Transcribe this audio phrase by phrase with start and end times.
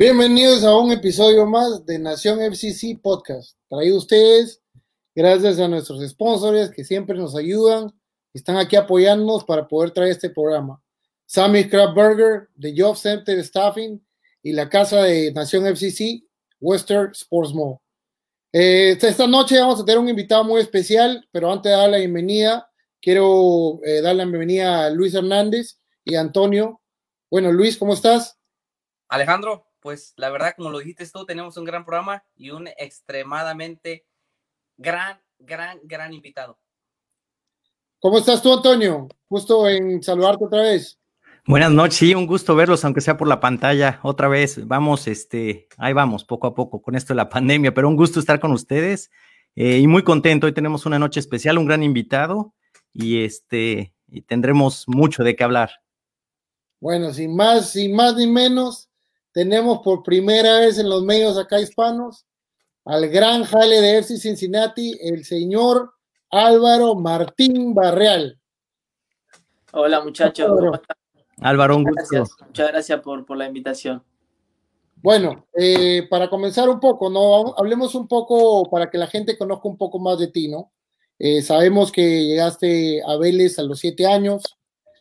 [0.00, 3.58] Bienvenidos a un episodio más de Nación FCC Podcast.
[3.68, 4.62] Traído ustedes
[5.12, 7.92] gracias a nuestros sponsors que siempre nos ayudan
[8.32, 10.80] y están aquí apoyándonos para poder traer este programa.
[11.26, 14.00] Sammy Crab Burger, The Job Center Staffing
[14.40, 16.22] y la casa de Nación FCC,
[16.60, 17.78] Western Sports Mall.
[18.52, 21.98] Eh, esta noche vamos a tener un invitado muy especial, pero antes de dar la
[21.98, 22.70] bienvenida,
[23.02, 26.80] quiero eh, dar la bienvenida a Luis Hernández y Antonio.
[27.28, 28.38] Bueno, Luis, ¿cómo estás?
[29.08, 34.06] Alejandro, pues la verdad, como lo dijiste tú, tenemos un gran programa y un extremadamente
[34.76, 36.58] gran, gran, gran invitado.
[38.00, 39.08] ¿Cómo estás tú, Antonio?
[39.28, 40.98] Justo en saludarte otra vez.
[41.46, 44.00] Buenas noches, sí, un gusto verlos, aunque sea por la pantalla.
[44.02, 47.88] Otra vez, vamos, este, ahí vamos, poco a poco con esto de la pandemia, pero
[47.88, 49.10] un gusto estar con ustedes
[49.56, 50.46] eh, y muy contento.
[50.46, 52.54] Hoy tenemos una noche especial, un gran invitado
[52.92, 55.70] y este, y tendremos mucho de qué hablar.
[56.80, 58.87] Bueno, sin más, sin más ni menos,
[59.38, 62.26] tenemos por primera vez en los medios acá hispanos
[62.84, 65.92] al gran jale de FC Cincinnati, el señor
[66.28, 68.36] Álvaro Martín Barreal.
[69.70, 70.50] Hola muchachos,
[71.40, 72.24] Álvaro, un gusto.
[72.46, 74.02] Muchas gracias por, la invitación.
[74.96, 77.54] Bueno, eh, para comenzar un poco, ¿no?
[77.56, 80.72] Hablemos un poco para que la gente conozca un poco más de ti, ¿no?
[81.16, 84.57] Eh, sabemos que llegaste a Vélez a los siete años,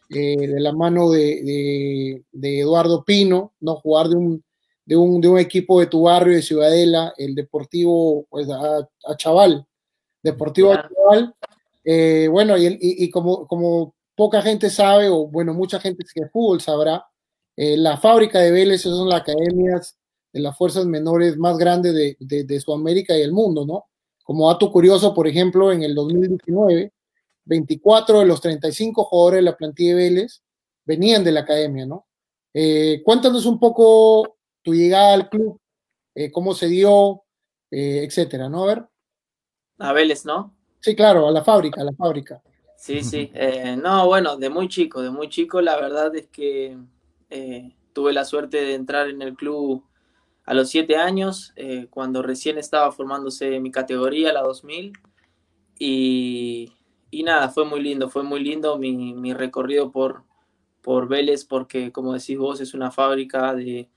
[0.10, 3.76] eh, de la mano de, Eduardo Pino, ¿no?
[3.76, 4.44] Jugar de un,
[4.86, 9.66] de un, de un equipo de tu barrio de Ciudadela, el Deportivo, pues a, Chaval,
[10.24, 11.36] Deportivo Chaval.
[11.84, 16.62] Eh, bueno, y, y, como, como poca gente sabe, o bueno, mucha gente que fútbol
[16.62, 17.06] sabrá,
[17.56, 19.98] eh, la fábrica de Vélez son las academias
[20.32, 23.86] de las fuerzas menores más grandes de, de, de Sudamérica y el mundo, ¿no?
[24.24, 26.94] Como dato curioso, por ejemplo, en el 2019,
[27.48, 30.44] 24 de los 35 jugadores de la plantilla de Vélez
[30.86, 32.08] venían de la academia, ¿no?
[32.54, 35.60] Eh, cuéntanos un poco tu llegada al club,
[36.16, 37.24] eh, cómo se dio,
[37.72, 38.64] eh, etcétera, ¿no?
[38.64, 38.86] A ver.
[39.80, 40.56] A Vélez, ¿no?
[40.80, 42.42] Sí, claro, a la fábrica, a la fábrica.
[42.78, 43.32] Sí, sí.
[43.82, 46.78] no, bueno, de muy chico, de muy chico, la verdad es que
[47.92, 49.84] tuve la suerte de entrar en el club
[50.46, 51.54] a los siete años,
[51.90, 54.94] cuando recién estaba formándose mi categoría, la 2000,
[55.80, 56.72] y,
[57.18, 60.22] y nada, fue muy lindo, fue muy lindo mi, recorrido por,
[60.84, 63.90] por Vélez, porque como decís vos, es una fábrica de,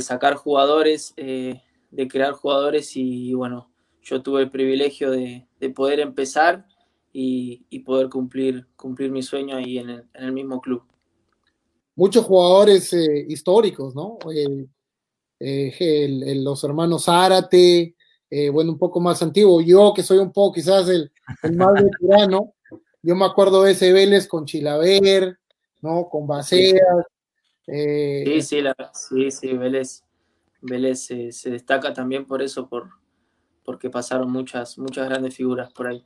[0.00, 1.60] sacar jugadores, eh,
[1.90, 3.70] de crear jugadores y bueno,
[4.00, 6.66] yo tuve el privilegio de, poder empezar
[7.12, 10.84] y, poder cumplir, cumplir mi sueño ahí en el, mismo club.
[11.94, 14.16] Muchos jugadores eh, históricos, ¿no?
[15.38, 17.94] Eh, los hermanos Zárate,
[18.54, 19.60] bueno, un poco más antiguo.
[19.60, 21.11] Yo, que soy un poco quizás el,
[21.54, 22.54] más veterano,
[23.02, 25.38] yo me acuerdo de ese Vélez con Chilaver,
[25.80, 26.08] ¿no?
[26.08, 26.80] Con Baceas.
[27.66, 28.62] Eh, sí, sí,
[28.94, 30.04] sí, sí, Vélez,
[30.60, 32.90] Vélez se, destaca también por eso, por,
[33.64, 36.04] porque pasaron muchas, muchas grandes figuras por ahí.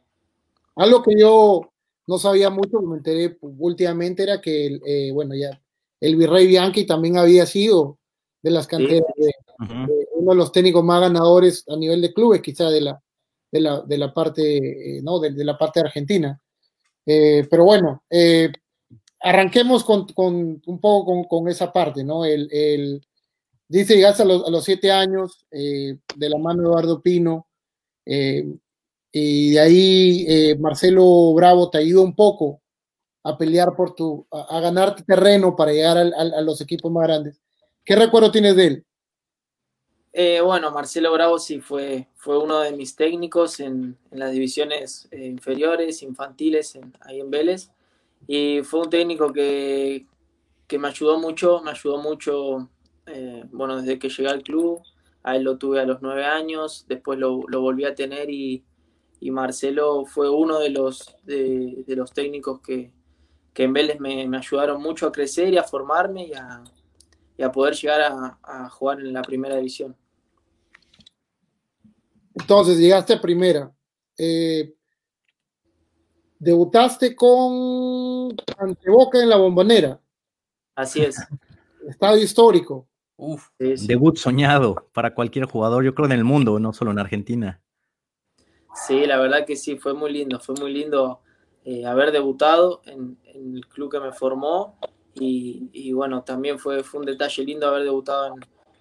[0.75, 1.73] Algo que yo
[2.07, 5.61] no sabía mucho, me enteré últimamente, era que, eh, bueno, ya
[6.01, 7.99] el Virrey Bianchi también había sido
[8.43, 9.33] de las canteras de,
[10.15, 13.03] uno de los técnicos más ganadores a nivel de clubes, quizá de la,
[13.51, 15.19] de la, de la parte, eh, ¿no?
[15.19, 16.41] De, la parte argentina.
[17.05, 18.51] Eh, pero bueno, eh,
[19.21, 22.25] arranquemos con, con, un poco con, esa parte, ¿no?
[22.25, 23.07] El, el
[23.69, 27.49] dice, llegaste a los, a los siete años de la mano de Eduardo Pino,
[29.13, 32.63] y de ahí Marcelo Bravo te ayudó un poco
[33.25, 37.41] a pelear por tu, a, ganarte terreno para llegar a los equipos más grandes.
[37.85, 38.86] ¿Qué recuerdo tienes de él?
[40.19, 45.27] Eh, bueno, Marcelo Bravo sí fue, fue uno de mis técnicos en, las divisiones eh,
[45.27, 47.71] inferiores, infantiles, ahí en Vélez.
[48.27, 50.07] Y fue un técnico que,
[50.79, 52.71] me ayudó mucho, me ayudó mucho,
[53.05, 54.81] eh, bueno, desde que llegué al club.
[55.23, 58.65] A él lo tuve a los nueve años, después lo, volví a tener y,
[59.21, 62.91] Marcelo fue uno de los, de, los técnicos que,
[63.55, 66.33] en Vélez me, ayudaron mucho a crecer y a formarme y
[67.43, 68.01] a, poder llegar
[68.43, 69.95] a jugar en la primera división.
[72.39, 73.73] Entonces, llegaste a primera.
[74.19, 74.75] Eh,
[76.39, 80.01] debutaste con Anteboca en la bombonera.
[80.75, 81.17] Así es.
[81.89, 82.87] Estadio histórico.
[83.19, 87.63] Uf, debut soñado para cualquier jugador, yo creo en el mundo, no solo en Argentina.
[88.87, 91.21] Sí, la verdad que sí, fue muy lindo, fue muy lindo
[91.65, 94.79] eh, haber debutado en, el club que me formó
[95.15, 98.35] y, bueno, también fue, fue un detalle lindo haber debutado en,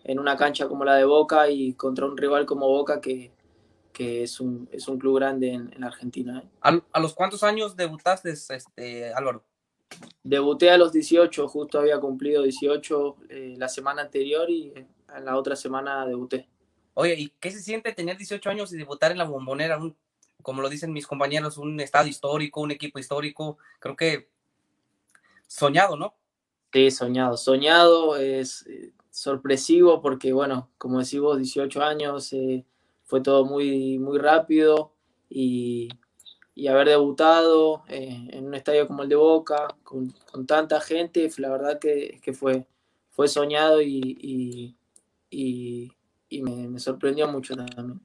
[0.03, 3.31] en, una cancha como la de Boca y contra un rival como Boca que,
[3.95, 6.43] que es un, es un club grande en, Argentina.
[6.43, 6.49] ¿eh?
[6.59, 9.45] ¿A, los cuántos años debutaste, este, Álvaro?
[10.21, 14.73] Debuté a los 18, justo había cumplido 18 eh, la semana anterior y
[15.23, 16.49] la otra semana debuté.
[16.93, 19.77] Oye, ¿y qué se siente tener 18 años y debutar en la bombonera?
[19.77, 19.95] Un,
[20.41, 23.57] como lo dicen mis compañeros, un estado histórico, un equipo histórico.
[23.79, 24.29] Creo que
[25.47, 26.15] soñado, ¿no?
[26.73, 27.37] Sí, soñado.
[27.37, 32.65] Soñado es eh, sorpresivo porque, bueno, como decís vos, 18 años, eh,
[33.05, 34.93] fue todo muy, muy rápido
[35.29, 35.89] y,
[36.69, 40.13] haber debutado eh, en un estadio como el de Boca, con,
[40.47, 42.65] tanta gente, la verdad que, que fue,
[43.11, 44.75] fue soñado y,
[45.29, 45.91] y,
[46.41, 48.01] me, sorprendió mucho también.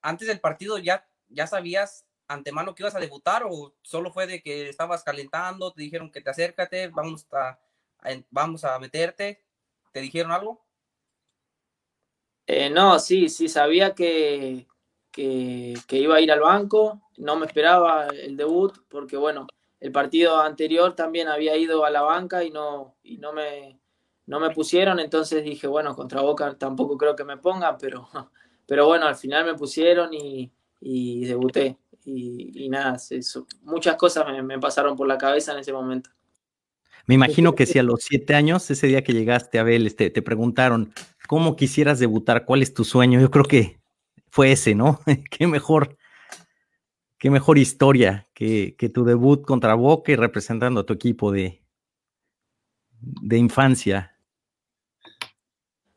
[0.00, 4.42] Antes del partido ya, ya sabías antemano que ibas a debutar o solo fue de
[4.42, 7.58] que estabas calentando, te dijeron que te acércate, vamos a,
[8.30, 9.44] vamos a meterte,
[9.92, 10.63] ¿te dijeron algo?
[12.46, 14.66] Eh, no, sí, sí, sabía que,
[15.10, 19.46] que, iba a ir al banco, no me esperaba el debut porque bueno,
[19.80, 23.80] el partido anterior también había ido a la banca y no, y no me,
[24.26, 28.08] no me pusieron, entonces dije, bueno, contra Boca tampoco creo que me pongan, pero,
[28.66, 31.78] pero bueno, al final me pusieron y, y debuté.
[32.06, 36.10] Y, nada, eso, muchas cosas me, pasaron por la cabeza en ese momento.
[37.06, 40.10] Me imagino que si a los siete años, ese día que llegaste a Vélez, te,
[40.22, 40.92] preguntaron
[41.28, 43.80] cómo quisieras debutar, cuál es tu sueño, yo creo que
[44.30, 45.00] fue ese, ¿no?
[45.30, 45.96] qué mejor,
[47.18, 51.62] qué mejor historia que, que, tu debut contra Boca y representando a tu equipo de,
[53.00, 54.14] de infancia.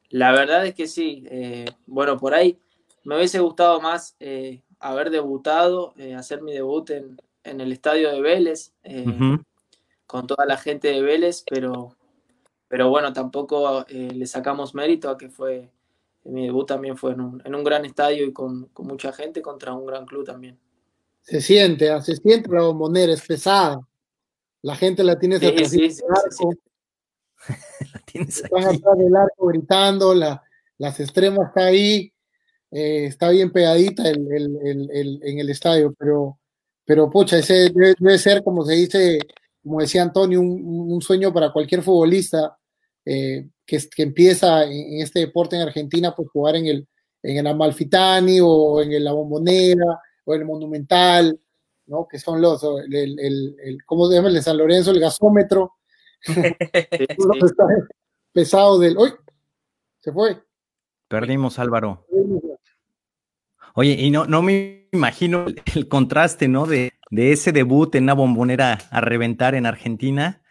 [0.10, 1.24] La verdad es que sí.
[1.30, 2.60] Eh, bueno, por ahí
[3.04, 8.20] me hubiese gustado más eh, haber debutado, eh, hacer mi debut en, el estadio de
[8.20, 8.74] Vélez,
[10.08, 11.96] con toda la gente de Vélez, pero,
[12.68, 15.70] pero bueno, tampoco eh, le sacamos mérito a que fue,
[16.24, 20.06] mi debut también fue en un, gran estadio y con, mucha gente contra un gran
[20.06, 20.58] club también.
[21.22, 23.80] Se siente, ah, se siente la bombonera, es pesada.
[24.62, 26.02] La gente la tiene sí, sí, sí,
[27.94, 30.42] la tienes Están atrás del arco gritando, la,
[30.78, 32.12] las extremas está ahí
[32.72, 34.28] eh, está bien pegadita el,
[35.24, 36.38] en el estadio, pero,
[36.86, 39.20] pero pucha, ese debe, ser, como se dice,
[39.68, 42.58] como decía Antonio, un, sueño para cualquier futbolista
[43.06, 46.88] eh, que, que, empieza en, este deporte en Argentina, pues jugar en el,
[47.22, 51.40] en el Amalfitani o en la Bombonera o en el Monumental,
[51.88, 52.08] ¿no?
[52.08, 54.30] Que son los, el, el, ¿cómo se llama?
[54.30, 55.74] El de San Lorenzo, el gasómetro.
[58.34, 59.12] pesado del, ¡uy!
[60.00, 60.42] Se fue.
[61.08, 62.06] Perdimos, Álvaro.
[63.74, 66.66] Oye, y no, no me imagino el, contraste, ¿no?
[66.66, 70.42] De, ese debut en una bombonera a reventar en Argentina,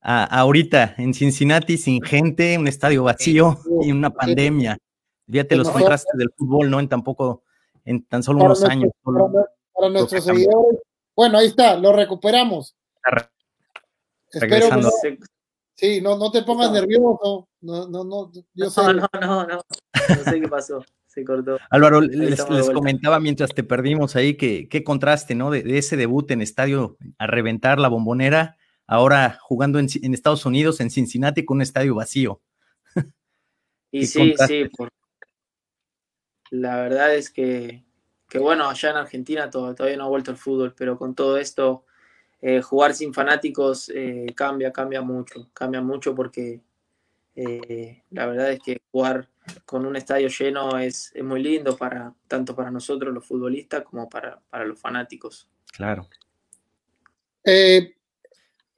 [0.00, 4.78] a, ahorita en Cincinnati sin gente, un estadio vacío y una pandemia.
[5.30, 6.80] Fíjate los contrastes del fútbol, ¿no?
[6.80, 7.44] En tampoco,
[7.84, 8.92] en tan solo unos años.
[9.02, 10.80] Para, nuestros seguidores.
[11.16, 12.76] Bueno, ahí está, lo recuperamos.
[14.32, 14.90] Regresando.
[15.74, 17.48] sí, no, no te pongas nervioso.
[17.60, 18.82] No, no, no, yo sé.
[18.82, 20.82] no, no, no, no sé qué pasó
[21.12, 21.58] se cortó.
[21.70, 22.42] Álvaro, les,
[22.72, 25.50] comentaba mientras te perdimos ahí que qué contraste, ¿no?
[25.50, 28.56] De, ese debut en estadio a reventar la bombonera,
[28.86, 32.40] ahora jugando en, Estados Unidos, en Cincinnati, con un estadio vacío.
[33.90, 34.70] Y sí, sí,
[36.50, 37.84] la verdad es que,
[38.28, 41.84] que, bueno, allá en Argentina todavía no ha vuelto el fútbol, pero con todo esto,
[42.40, 46.62] eh, jugar sin fanáticos eh, cambia, cambia mucho, cambia mucho porque
[47.34, 49.28] eh, la verdad es que jugar
[49.64, 54.40] con un estadio lleno es, muy lindo para tanto para nosotros los futbolistas como para,
[54.64, 55.48] los fanáticos.
[55.72, 56.08] Claro.
[57.44, 57.94] Eh,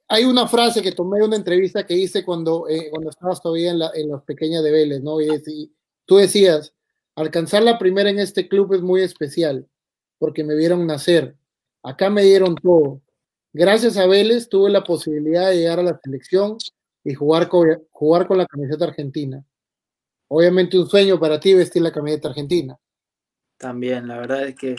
[0.07, 3.71] hay una frase que tomé de una entrevista que hice cuando, eh, cuando estabas todavía
[3.71, 5.19] en, la, en los pequeños de Vélez, ¿no?
[5.21, 5.71] Y,
[6.05, 6.73] tú decías,
[7.15, 9.67] alcanzar la primera en este club es muy especial,
[10.17, 11.35] porque me vieron nacer.
[11.81, 13.01] Acá me dieron todo.
[13.53, 16.57] Gracias a Vélez tuve la posibilidad de llegar a la selección
[17.03, 19.43] y jugar con, jugar con la camiseta argentina.
[20.27, 22.77] Obviamente un sueño para ti vestir la camiseta argentina.
[23.57, 24.75] También, la verdad es que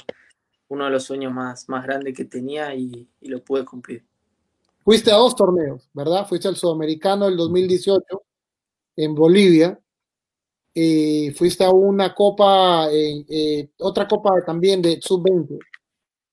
[0.69, 4.05] uno de los sueños más, más grandes que tenía y, lo pude cumplir.
[4.85, 6.27] Fuiste a dos torneos, ¿verdad?
[6.27, 8.23] Fuiste al Sudamericano del 2018
[8.97, 9.79] en Bolivia
[10.73, 15.59] y fuiste a una copa, eh, otra copa también de sub-20.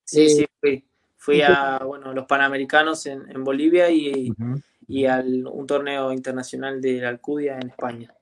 [0.03, 0.85] Sí, sí, fui.
[1.17, 4.29] Fui a bueno, los Panamericanos en, Bolivia y,
[4.89, 8.13] y a un torneo internacional de la Alcudia en España.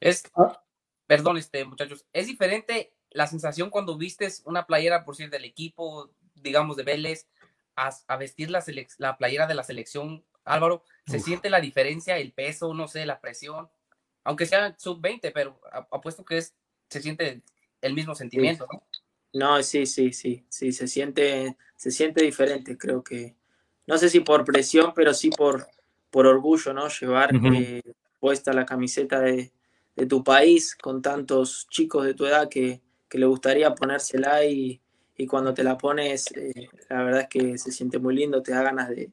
[0.00, 0.62] Es, ah.
[1.06, 6.10] perdón, este, muchachos, es diferente la sensación cuando vistes una playera, por ser del equipo,
[6.34, 7.28] digamos, de Vélez,
[7.76, 8.64] a, vestir la,
[8.98, 13.20] la, playera de la selección, Álvaro, ¿se siente la diferencia, el peso, no sé, la
[13.20, 13.68] presión?
[14.24, 15.60] Aunque sea sub-20, pero
[15.92, 16.54] apuesto que es,
[16.90, 17.42] se siente
[17.80, 18.82] el mismo sentimiento, ¿no?
[19.32, 23.36] No, sí, sí, sí, sí, se siente, se siente diferente, creo que,
[23.86, 25.68] no sé si por presión, pero sí por,
[26.10, 26.88] por orgullo, ¿no?
[26.88, 27.82] Llevar eh,
[28.18, 29.52] puesta la camiseta de,
[30.06, 34.80] tu país con tantos chicos de tu edad que, le gustaría ponérsela y,
[35.16, 38.52] y cuando te la pones, eh, la verdad es que se siente muy lindo, te
[38.52, 39.10] da ganas de,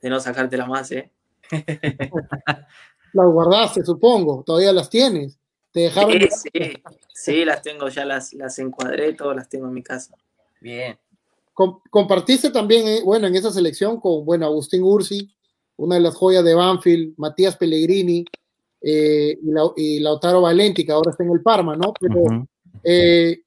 [0.00, 1.10] de no sacártela más, ¿eh?
[3.12, 5.38] las guardaste, supongo, todavía las tienes.
[5.72, 6.12] Te dejaron.
[6.12, 10.14] Sí, sí, las tengo, ya las, las encuadré, todas las tengo en mi casa.
[10.60, 10.98] Bien.
[11.54, 15.30] compartiste también, eh, bueno, en esa selección con, bueno, Agustín Ursi,
[15.76, 18.24] una de las joyas de Banfield, Matías Pellegrini
[18.80, 19.38] eh,
[19.76, 21.92] y, Lautaro Valenti, que ahora está en el Parma, ¿no?
[21.98, 22.46] Pero,
[22.84, 23.42] eh,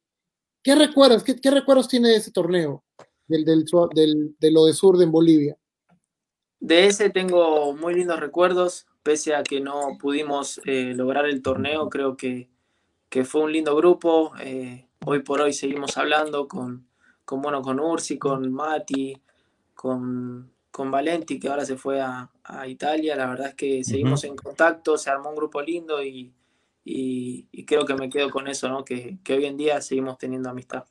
[0.62, 1.24] ¿qué recuerdas?
[1.24, 2.84] ¿Qué, recuerdos tiene de ese torneo,
[3.28, 5.58] del, del, del, de lo de Sur en Bolivia?
[6.60, 11.90] De ese tengo muy lindos recuerdos, pese a que no pudimos eh, lograr el torneo,
[11.90, 12.50] creo que,
[13.26, 14.34] fue un lindo grupo.
[14.40, 16.88] Eh, hoy por hoy seguimos hablando con,
[17.26, 19.20] con, bueno, con Ursi, con Mati,
[19.74, 22.30] con, con Valenti, que ahora se fue a,
[22.68, 23.16] Italia.
[23.16, 26.34] La verdad es que seguimos en contacto, se armó un grupo lindo y,
[27.66, 28.84] creo que me quedo con eso, ¿no?
[28.84, 30.86] Que, hoy en día seguimos teniendo amistad.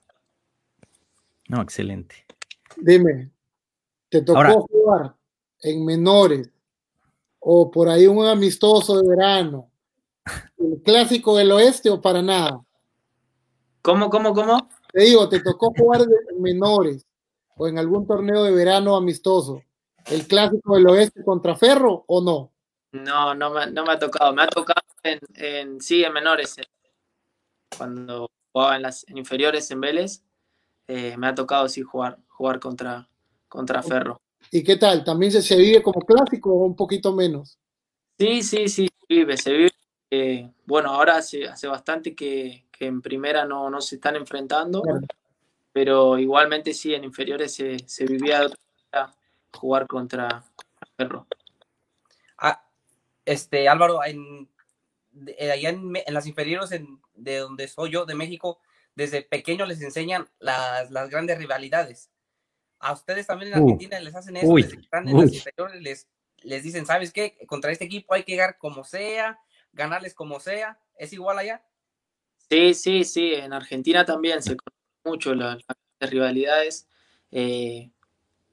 [1.49, 2.25] No, excelente.
[2.77, 3.31] Dime,
[4.09, 5.15] ¿te tocó jugar
[5.63, 6.51] en menores
[7.41, 9.71] o por ahí un amistoso de verano,
[10.59, 12.63] el clásico del oeste o para nada.
[13.83, 14.69] ¿Cómo, cómo, cómo?
[14.93, 17.07] Te digo, te tocó jugar en menores
[17.57, 19.63] o en algún torneo de verano amistoso.
[20.07, 22.53] ¿El clásico del oeste contra Ferro o no?
[22.93, 24.33] No, no me, no me ha tocado.
[24.33, 26.57] Me ha tocado en, sí, en menores.
[27.77, 30.23] Cuando jugaba en las inferiores en Vélez,
[30.89, 33.09] eh, me ha tocado sí jugar, jugar contra,
[33.49, 34.21] contra Ferro.
[34.51, 35.05] ¿Y qué tal?
[35.05, 37.59] ¿También se, se vive como clásico o un poquito menos?
[38.19, 39.71] Sí, sí, sí, se vive, se vive.
[40.11, 44.83] Eh, bueno, ahora hace, hace bastante que, en primera no, no se están enfrentando,
[45.73, 48.59] pero igualmente sí, en inferiores se, se vivía de otra
[48.93, 49.20] manera
[49.53, 50.45] jugar contra
[50.97, 51.27] Perro.
[52.39, 52.65] Ah,
[53.25, 54.49] este, Álvaro, en,
[55.39, 56.71] eh, allá en, las inferiores
[57.15, 58.61] de donde soy yo, de México,
[58.95, 62.11] desde pequeño les enseñan las, las grandes rivalidades
[62.81, 66.09] a ustedes también en uh, Argentina les hacen eso, les están en las inferiores, les,
[66.43, 67.37] les dicen, ¿sabes qué?
[67.47, 69.39] Contra este equipo hay que llegar como sea,
[69.73, 70.79] ganarles como sea.
[70.97, 71.63] ¿Es igual allá?
[72.49, 73.35] Sí, sí, sí.
[73.35, 75.63] En Argentina también se conoce mucho las,
[76.01, 76.89] rivalidades.
[77.31, 77.91] Eh,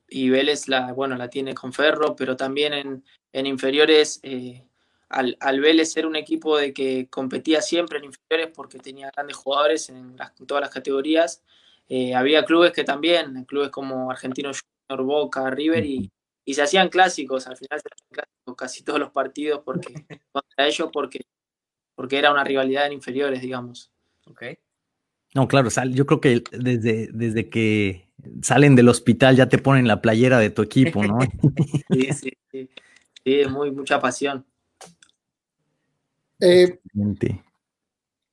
[0.10, 4.66] y Vélez la, bueno, la tiene con Ferro, pero también en, en inferiores, eh,
[5.10, 9.38] al, al, Vélez ser un equipo de que competía siempre en inferiores porque tenía grandes
[9.38, 11.44] jugadores en, las, en todas las categorías,
[11.90, 16.12] eh, había clubes que también, clubes como Argentino Junior, Boca, River, y,
[16.54, 19.94] se hacían clásicos, al final se hacían clásicos casi todos los partidos porque,
[20.32, 21.26] contra ellos porque,
[21.94, 23.92] porque era una rivalidad en inferiores, digamos.
[24.26, 24.58] Okay.
[25.34, 28.07] No, claro, yo creo que desde, desde que
[28.42, 31.20] salen del hospital ya te ponen la playera de tu equipo, ¿no?
[31.92, 32.70] sí, sí, sí.
[33.24, 34.46] Sí, es muy, mucha pasión.
[36.40, 36.80] Eh,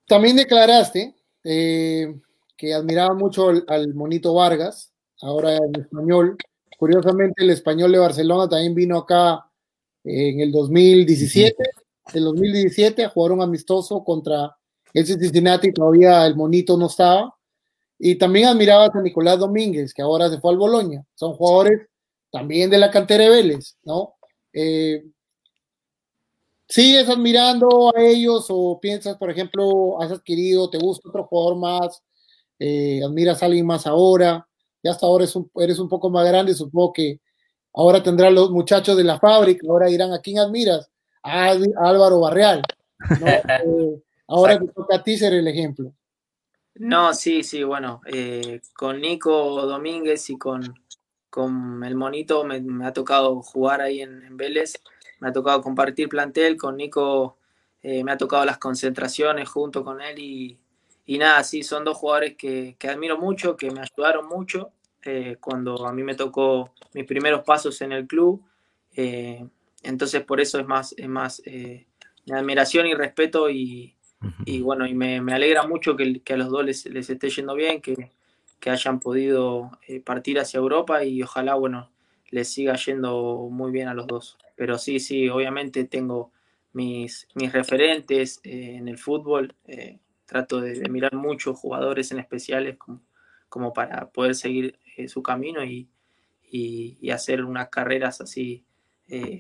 [0.06, 2.14] también declaraste eh,
[2.56, 6.36] que admiraba mucho al, Monito Vargas, ahora en español.
[6.78, 9.46] Curiosamente, el español de Barcelona también vino acá
[10.04, 11.56] en el 2017,
[12.12, 14.56] el 2017 a jugar un amistoso contra
[14.92, 17.33] el Cincinnati, todavía el Monito no estaba.
[17.98, 21.04] Y también admiraba a Nicolás Domínguez, que ahora se fue al Boloña.
[21.14, 21.88] Son jugadores
[22.30, 24.14] también de la cantera de Vélez, ¿no?
[24.52, 25.04] Eh,
[26.68, 32.02] ¿Sigues admirando a ellos o piensas, por ejemplo, has adquirido, te gusta otro jugador más
[32.58, 34.46] eh, admiras a alguien más ahora,
[34.82, 37.20] ya hasta ahora un, eres un poco más grande, supongo que
[37.74, 40.90] ahora tendrán los muchachos de la fábrica, ahora dirán, ¿a quién admiras?
[41.22, 42.62] A, Álvaro Barreal.
[43.06, 45.92] Eh, ahora te toca a ti ser el ejemplo.
[46.76, 50.62] No, sí, sí, bueno, eh, con Nico Domínguez y con,
[51.30, 54.74] con el Monito me, ha tocado jugar ahí en, Vélez,
[55.20, 57.38] me ha tocado compartir plantel, con Nico
[57.82, 60.58] me ha tocado las concentraciones junto con él y,
[61.06, 65.86] y nada, sí, son dos jugadores que, admiro mucho, que me ayudaron mucho eh, cuando
[65.86, 68.42] a mí me tocó mis primeros pasos en el club.
[68.96, 69.46] Eh,
[69.82, 71.86] entonces por eso es más, es más eh,
[72.30, 73.93] admiración y respeto y,
[74.62, 78.10] bueno, y me, alegra mucho que, a los dos les, esté yendo bien, que,
[78.66, 79.72] hayan podido
[80.04, 81.90] partir hacia Europa y ojalá, bueno,
[82.30, 84.38] les siga yendo muy bien a los dos.
[84.56, 86.32] Pero sí, sí, obviamente tengo
[86.72, 89.54] mis, mis referentes en el fútbol
[90.26, 93.02] trato de, mirar muchos jugadores en especiales como,
[93.48, 95.88] como para poder seguir eh, su camino y,
[96.50, 98.64] y, hacer unas carreras así
[99.08, 99.38] eh,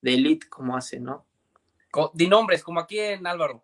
[0.00, 1.26] de elite como hacen, ¿no?
[2.14, 3.62] Di nombres, como aquí en Álvaro.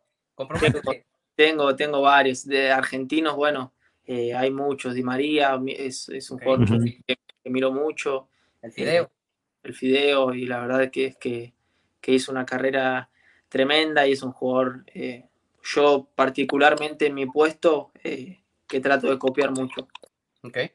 [1.35, 2.45] Tengo, tengo varios.
[2.45, 3.73] De argentinos, bueno,
[4.05, 4.95] eh, hay muchos.
[4.95, 6.67] Di María es, es un jugador
[7.05, 8.29] que, miro mucho.
[8.61, 9.11] El Fideo.
[9.63, 11.55] el Fideo, y la verdad que es que,
[12.01, 13.09] que hizo una carrera
[13.49, 14.85] tremenda y es un jugador
[15.75, 19.89] yo particularmente en mi puesto, eh, que trato de copiar mucho.
[20.43, 20.71] Okay.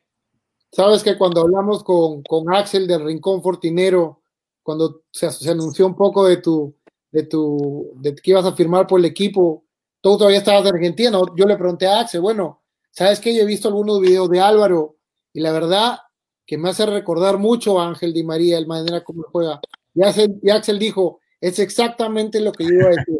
[0.71, 4.21] Sabes que cuando hablamos con, con Axel del Rincón Fortinero,
[4.61, 6.75] cuando se, se, anunció un poco de tu,
[7.13, 9.63] de tu, de que ibas a firmar por el equipo,
[10.01, 13.45] tú todavía estabas de Argentina, yo le pregunté a Axel, bueno, ¿sabes que Yo he
[13.45, 14.97] visto algunos videos de Álvaro
[15.31, 15.99] y la verdad
[16.45, 19.61] que me hace recordar mucho a Ángel Di María, el manera como juega.
[19.93, 23.19] Y Axel, y Axel dijo, es exactamente lo que yo iba a decir.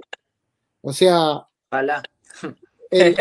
[0.81, 1.47] O sea,
[2.89, 3.15] el,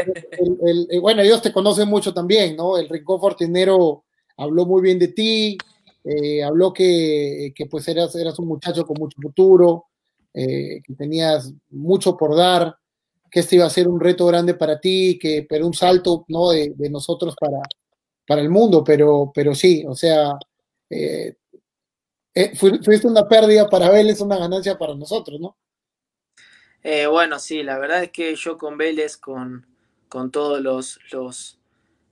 [0.89, 2.79] el, bueno, ellos te conocen mucho también, ¿no?
[2.79, 4.05] El Rincón Fortinero
[4.39, 5.59] habló muy bien de ti,
[6.03, 9.87] eh, habló que, que, pues eras, eras un muchacho con mucho futuro,
[10.35, 12.77] eh, que tenías mucho por dar,
[13.31, 16.51] que este iba a ser un reto grande para ti, que pero un salto, ¿no?
[16.51, 17.59] De, nosotros para,
[18.27, 20.33] para el mundo, pero, pero sí, o sea,
[20.89, 21.35] eh,
[22.35, 25.57] eh, fuiste una pérdida para Vélez, una ganancia para nosotros, ¿no?
[27.11, 29.67] Bueno, sí, la verdad es que yo con Vélez, con,
[30.09, 31.61] con todos los, los,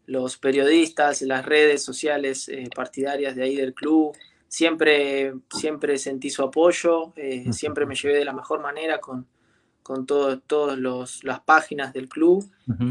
[0.06, 4.14] los, periodistas, las redes sociales partidarias de ahí del club,
[4.50, 9.26] siempre, siempre sentí su apoyo, eh, siempre me llevé de la mejor manera con,
[9.82, 10.78] con todas
[11.22, 12.44] las páginas del club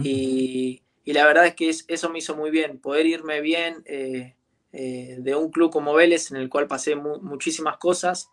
[0.03, 5.35] y, y, la verdad es que eso me hizo muy bien, poder irme bien de
[5.35, 8.31] un club como Vélez en el cual pasé muchísimas cosas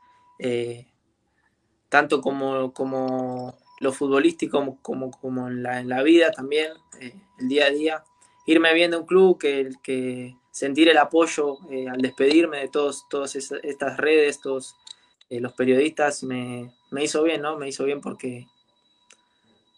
[1.89, 7.49] tanto como, como lo futbolístico como, como en, la, en la vida también, eh, el
[7.49, 8.05] día a día.
[8.47, 13.05] Irme bien de un club, que, que sentir el apoyo eh, al despedirme de todos,
[13.11, 14.75] todas estas redes, todos
[15.29, 17.59] eh, los periodistas, me, me, hizo bien, ¿no?
[17.59, 18.47] Me hizo bien porque,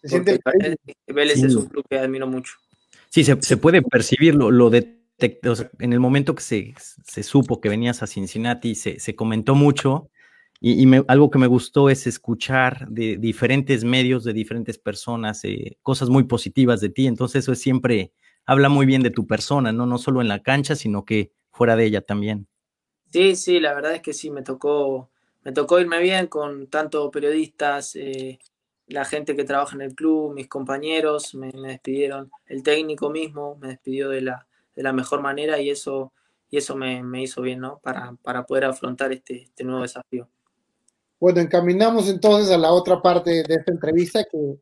[0.09, 0.39] porque
[1.09, 2.53] Vélez, es un club que admiro mucho.
[3.09, 7.61] Sí, se, se puede percibir lo, lo de en el momento que se, se, supo
[7.61, 10.11] que venías a Cincinnati, se, se comentó mucho
[10.61, 16.09] y, algo que me gustó es escuchar de diferentes medios, de diferentes personas, eh, cosas
[16.09, 17.09] muy positivas de ti.
[17.09, 18.13] Entonces eso siempre
[18.49, 19.85] habla muy bien de tu persona, ¿no?
[19.85, 22.49] No solo en la cancha, sino que fuera de ella también.
[23.13, 25.11] Sí, sí, la verdad es que sí, me tocó,
[25.45, 28.39] me tocó irme bien con tanto periodistas, eh,
[28.87, 33.69] la gente que trabaja en el club, mis compañeros, me, despidieron, el técnico mismo me
[33.69, 36.15] despidió de la, de la mejor manera y eso,
[36.49, 37.81] y eso me, me hizo bien, ¿no?
[37.81, 40.27] Para, para poder afrontar este, este nuevo desafío.
[41.21, 44.59] Bueno, encaminamos entonces a la otra parte de esta entrevista que,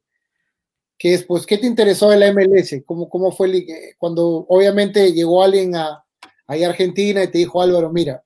[0.99, 2.83] que es, pues, ¿qué te interesó de la MLS?
[2.85, 3.65] ¿Cómo, cómo fue
[3.99, 6.05] cuando obviamente llegó alguien a,
[6.47, 8.25] a Argentina y te dijo, Álvaro, mira,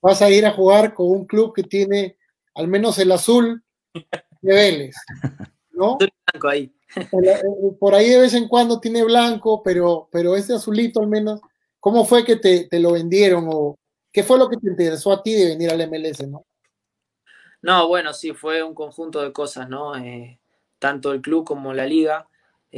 [0.00, 2.16] vas a ir a jugar con un club que tiene
[2.54, 4.94] al menos el azul de Vélez,
[5.70, 5.98] ¿no?
[6.32, 6.72] Blanco ahí.
[6.96, 7.42] Eh,
[7.78, 11.40] por ahí de vez en cuando tiene blanco, pero, pero ese azulito al menos,
[11.78, 13.78] ¿cómo fue que te, te lo vendieron o
[14.10, 16.46] qué fue lo que te interesó a ti de venir al MLS, no?
[17.60, 19.96] No, bueno, sí, fue un conjunto de cosas, ¿no?
[19.96, 20.40] Eh,
[20.78, 22.28] tanto el club como la liga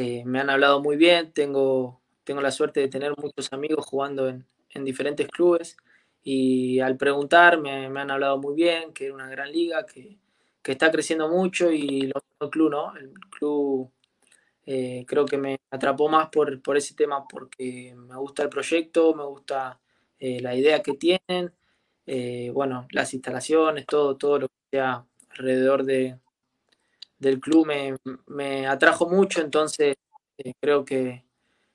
[0.00, 4.28] eh, me han hablado muy bien, tengo, tengo la suerte de tener muchos amigos jugando
[4.28, 4.44] en,
[4.84, 5.76] diferentes clubes
[6.22, 10.18] y al preguntar me, han hablado muy bien, que era una gran liga, que,
[10.62, 12.94] está creciendo mucho y lo el club, ¿no?
[12.96, 13.90] El club
[14.66, 19.14] eh, creo que me atrapó más por, por ese tema porque me gusta el proyecto,
[19.14, 19.80] me gusta
[20.20, 21.52] la idea que tienen,
[22.52, 26.18] bueno, las instalaciones, todo, todo lo que alrededor de,
[27.18, 29.96] del club me, me atrajo mucho, entonces
[30.38, 31.24] eh, creo que,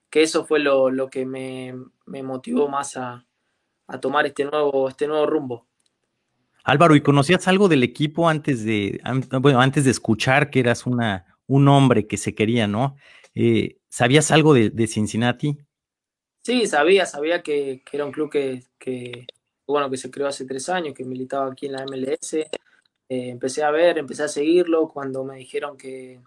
[0.10, 1.74] que, eso fue lo, lo que me,
[2.06, 3.26] me, motivó más a,
[3.88, 5.68] a, tomar este nuevo, este nuevo rumbo.
[6.64, 9.02] Álvaro, ¿y conocías algo del equipo antes de,
[9.42, 12.96] bueno, antes de escuchar que eras una, un hombre que se quería, ¿no?
[13.36, 15.58] Eh, ¿Sabías algo de, de, Cincinnati?
[16.42, 19.28] Sí, sabía, sabía que, que era un club que, que,
[19.68, 22.38] bueno, que se creó hace tres años, que militaba aquí en la MLS,
[23.10, 26.22] eh, empecé a ver, empecé a seguirlo cuando me dijeron que,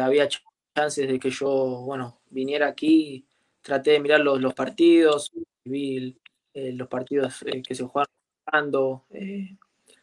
[0.00, 0.28] había
[0.74, 3.26] chances de que yo, bueno, viniera aquí,
[3.60, 5.32] traté de mirar los, los partidos,
[5.64, 6.16] vi
[6.54, 8.12] eh, los partidos eh, que se jugaron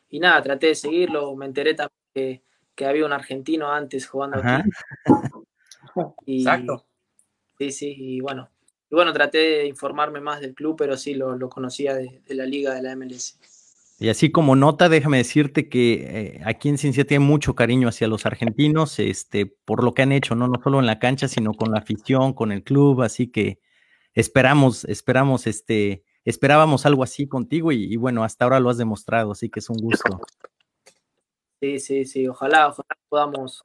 [0.10, 2.42] y nada, traté de seguirlo, me enteré también
[2.76, 4.70] que, había un argentino antes jugando aquí.
[6.26, 6.86] Exacto.
[7.58, 8.50] Sí, sí, y bueno,
[8.90, 12.46] y bueno, traté de informarme más del club, pero sí lo, conocía de, de la
[12.46, 13.38] liga de la MLS.
[14.02, 18.08] Y así como nota, déjame decirte que eh, aquí en Cincinnati hay mucho cariño hacia
[18.08, 20.48] los argentinos, este, por lo que han hecho, ¿no?
[20.48, 23.60] No solo en la cancha, sino con la afición, con el club, así que
[24.14, 29.50] esperamos, esperamos, este, esperábamos algo así contigo y, bueno, hasta ahora lo has demostrado, así
[29.50, 30.22] que es un gusto.
[31.60, 33.64] Sí, sí, sí, ojalá, ojalá podamos,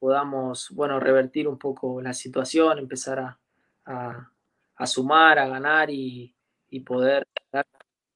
[0.00, 4.30] podamos, bueno, revertir un poco la situación, empezar a,
[4.74, 6.34] a, sumar, a ganar y,
[6.70, 7.64] y poder dar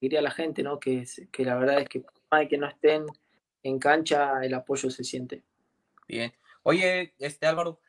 [0.05, 0.79] diría la gente, ¿no?
[0.79, 2.05] Que, que la verdad es que
[2.49, 3.07] que no estén
[3.63, 5.45] en cancha, el apoyo se siente.
[6.09, 6.33] Bien.
[6.63, 7.81] Oye, este Álvaro,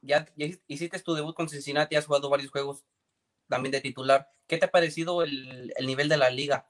[0.00, 0.26] ya,
[0.66, 2.84] hiciste tu debut con Cincinnati, has jugado varios juegos
[3.48, 4.30] también de titular.
[4.46, 6.68] ¿Qué te ha parecido el, nivel de la liga?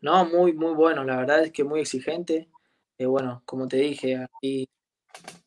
[0.00, 1.04] No, muy, muy bueno.
[1.04, 2.50] La verdad es que muy exigente.
[2.98, 4.68] Eh, bueno, como te dije, aquí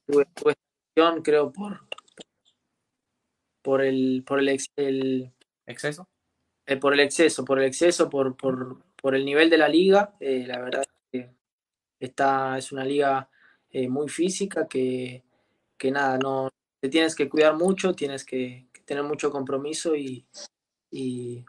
[0.05, 0.55] tuve, tuve
[1.23, 1.81] creo, por,
[3.61, 5.33] por el, por el, el
[5.65, 6.07] exceso.
[6.67, 10.15] Eh, por el exceso, por el exceso, por, por, por el nivel de la liga.
[10.19, 11.30] Eh, la verdad es que
[11.99, 13.30] esta es una liga
[13.89, 15.21] muy física que,
[15.78, 16.49] que nada, no
[16.80, 20.25] te tienes que cuidar mucho, tienes que, tener mucho compromiso y,
[20.91, 21.43] y,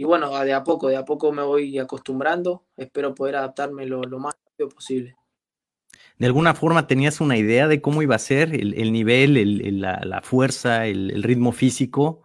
[0.00, 4.34] bueno, de a poco, de a poco me voy acostumbrando, espero poder adaptarme lo, más
[4.44, 5.16] rápido posible.
[6.18, 10.20] ¿De alguna forma tenías una idea de cómo iba a ser el, nivel, el, la,
[10.22, 12.22] fuerza, el, ritmo físico?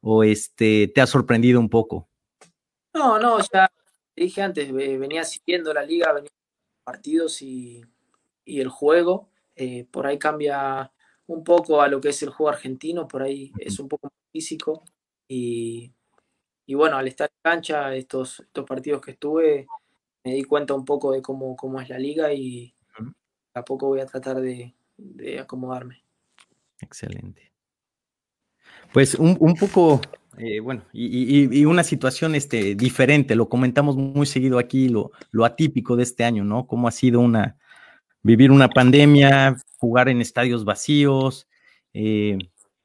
[0.00, 2.08] ¿O este, te ha sorprendido un poco?
[2.94, 3.70] No, no, ya
[4.14, 6.30] dije antes, venía siguiendo la liga, venía
[6.84, 7.84] partidos y,
[8.44, 9.28] y el juego.
[9.54, 10.92] Eh, por ahí cambia
[11.26, 14.12] un poco a lo que es el juego argentino, por ahí es un poco más
[14.32, 14.84] físico
[15.28, 15.92] y,
[16.68, 19.66] bueno, al estar en cancha, estos, estos partidos que estuve,
[20.24, 22.74] me di cuenta un poco de cómo, cómo es la liga y
[23.54, 24.74] a poco voy a tratar de,
[25.40, 26.04] acomodarme.
[26.80, 27.52] Excelente.
[28.92, 30.00] Pues un, poco,
[30.38, 35.96] eh, bueno, y, una situación este, diferente, lo comentamos muy seguido aquí, lo, lo atípico
[35.96, 36.66] de este año, ¿no?
[36.66, 37.56] Cómo ha sido una,
[38.22, 41.46] vivir una pandemia, jugar en estadios vacíos,
[41.94, 42.38] eh,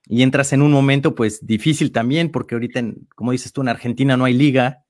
[0.06, 2.84] y entras en un momento pues difícil también, porque ahorita,
[3.16, 4.84] como dices tú, en Argentina no hay liga,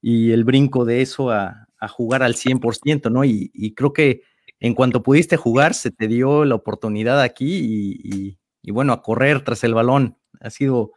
[0.00, 3.24] y el brinco de eso a, jugar al 100%, ¿no?
[3.24, 4.22] Y, creo que
[4.58, 9.62] en cuanto pudiste jugar, se te dio la oportunidad aquí y, bueno, a correr tras
[9.62, 10.16] el balón.
[10.40, 10.92] Ha sido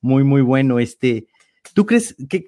[0.00, 0.78] muy, muy bueno.
[0.78, 1.26] Este,
[1.74, 2.44] ¿Tú crees que,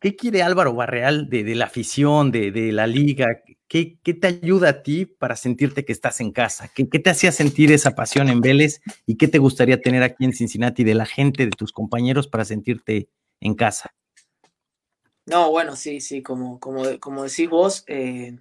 [0.00, 3.26] qué quiere Álvaro Barreal de, la afición, de, la liga?
[3.68, 6.70] ¿Qué, te ayuda a ti para sentirte que estás en casa?
[6.74, 8.80] ¿Qué, te hacía sentir esa pasión en Vélez?
[9.06, 12.44] ¿Y qué te gustaría tener aquí en Cincinnati de la gente, de tus compañeros, para
[12.44, 13.08] sentirte
[13.40, 13.94] en casa?
[15.26, 18.38] No, bueno, sí, sí, como, como, como decís vos, eh,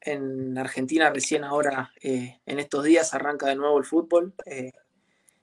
[0.00, 4.32] en Argentina recién ahora, eh, en estos días, arranca de nuevo el fútbol.
[4.46, 4.72] Eh,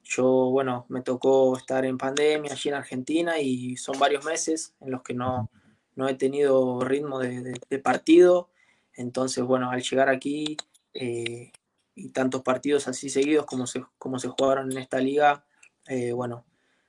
[0.06, 4.92] yo, bueno, me tocó estar en pandemia allí en Argentina y son varios meses en
[4.92, 5.52] los que no,
[5.96, 8.50] no he tenido ritmo de partido.
[8.96, 10.58] Entonces, bueno, al llegar aquí
[10.94, 11.52] eh,
[11.94, 15.46] y tantos partidos así seguidos como se, como se jugaron en esta liga,
[15.88, 16.46] eh, bueno,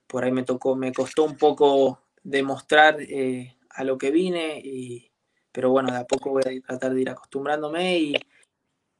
[0.07, 5.11] por ahí me tocó, me costó un poco demostrar eh, a lo que vine, y,
[5.53, 8.15] pero bueno, de a poco voy a tratar de ir acostumbrándome y,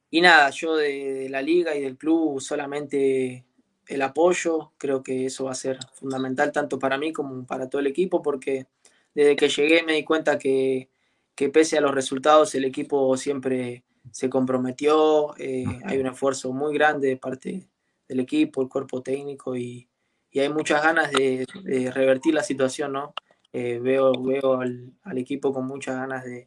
[0.09, 3.45] y nada, yo de, la liga y del club solamente
[3.87, 7.79] el apoyo, creo que eso va a ser fundamental tanto para mí como para todo
[7.79, 8.67] el equipo, porque
[9.13, 10.89] desde que llegué me di cuenta que
[11.37, 16.73] que pese a los resultados el equipo siempre se comprometió, eh, hay un esfuerzo muy
[16.73, 17.69] grande de parte
[18.09, 19.87] del equipo, el cuerpo técnico y,
[20.33, 21.47] hay muchas ganas de,
[21.91, 23.13] revertir la situación, ¿no?
[23.53, 26.45] Eh, veo veo al, equipo con muchas ganas de,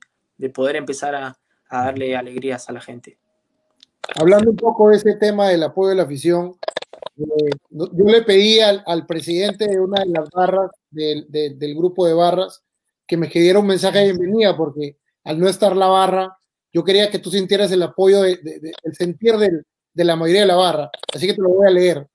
[0.50, 1.36] poder empezar a,
[1.68, 3.18] darle alegrías a la gente.
[4.14, 6.56] Hablando un poco de ese tema del apoyo de la afición,
[7.24, 12.14] eh, yo le pedí al, presidente de una de las barras del, del grupo de
[12.14, 12.62] barras
[13.06, 16.38] que me diera un mensaje de bienvenida, porque al no estar la barra,
[16.72, 18.38] yo quería que tú sintieras el apoyo, de,
[18.84, 20.90] el sentir de la mayoría de la barra.
[21.12, 22.08] Así que te lo voy a leer.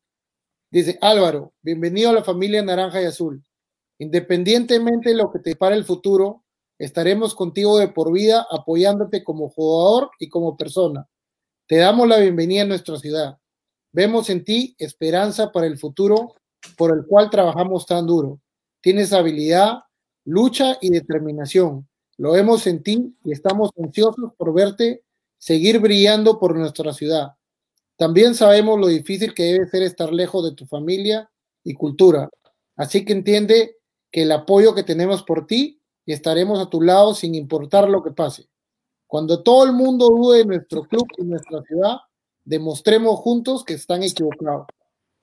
[0.71, 3.43] Dice, Álvaro, bienvenido a la familia Naranja y Azul.
[3.99, 6.43] Independientemente de lo que te para el futuro,
[6.77, 11.07] estaremos contigo de por vida apoyándote como jugador y como persona.
[11.67, 13.37] Te damos la bienvenida a nuestra ciudad.
[13.95, 16.35] Vemos en ti esperanza para el futuro
[16.77, 18.41] por el cual trabajamos tan duro.
[18.81, 19.83] Tienes habilidad,
[20.25, 21.87] lucha y determinación.
[22.17, 25.05] Lo vemos en ti y estamos ansiosos por verte
[25.37, 27.35] seguir brillando por nuestra ciudad.
[27.95, 31.31] También sabemos lo difícil que debe ser estar lejos de tu familia
[31.63, 32.29] y cultura.
[32.75, 33.77] Así que entiende
[34.11, 38.03] que el apoyo que tenemos por ti y estaremos a tu lado sin importar lo
[38.03, 38.49] que pase.
[39.07, 41.99] Cuando todo el mundo dude de nuestro club y nuestra ciudad,
[42.45, 44.67] demostremos juntos que están equivocados.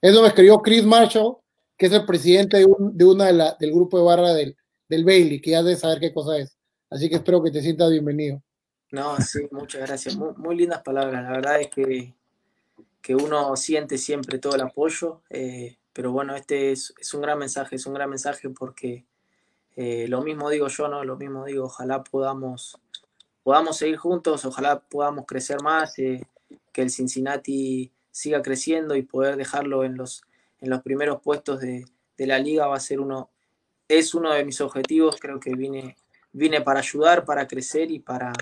[0.00, 1.36] Eso me escribió Chris Marshall,
[1.78, 4.56] que es el presidente de, una de del grupo de barra del,
[4.88, 6.58] del Bailey, que ya de saber qué cosa es.
[6.90, 8.42] Así que espero que te sientas bienvenido.
[8.90, 10.16] No, sí, muchas gracias.
[10.16, 11.22] Muy, lindas palabras.
[11.22, 12.14] La verdad es que,
[13.00, 17.76] que uno siente siempre todo el apoyo, eh, pero bueno, este es, un gran mensaje,
[17.76, 19.06] es un gran mensaje porque
[19.76, 21.04] eh, lo mismo digo yo, ¿no?
[21.04, 22.78] Lo mismo digo, ojalá podamos,
[23.42, 26.26] podamos seguir juntos, ojalá podamos crecer más, eh,
[26.72, 30.22] que el Cincinnati siga creciendo y poder dejarlo en los,
[30.60, 31.84] en los primeros puestos de,
[32.16, 33.30] de la liga va a ser uno,
[33.88, 35.96] es uno de mis objetivos, creo que vine,
[36.32, 38.32] vine para ayudar, para crecer y para,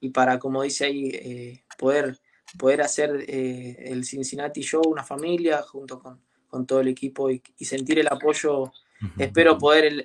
[0.00, 2.18] y para como dice ahí, eh, poder
[2.58, 7.42] poder hacer eh, el Cincinnati Show una familia junto con, con todo el equipo y,
[7.60, 8.72] sentir el apoyo.
[9.18, 10.04] Espero poder el,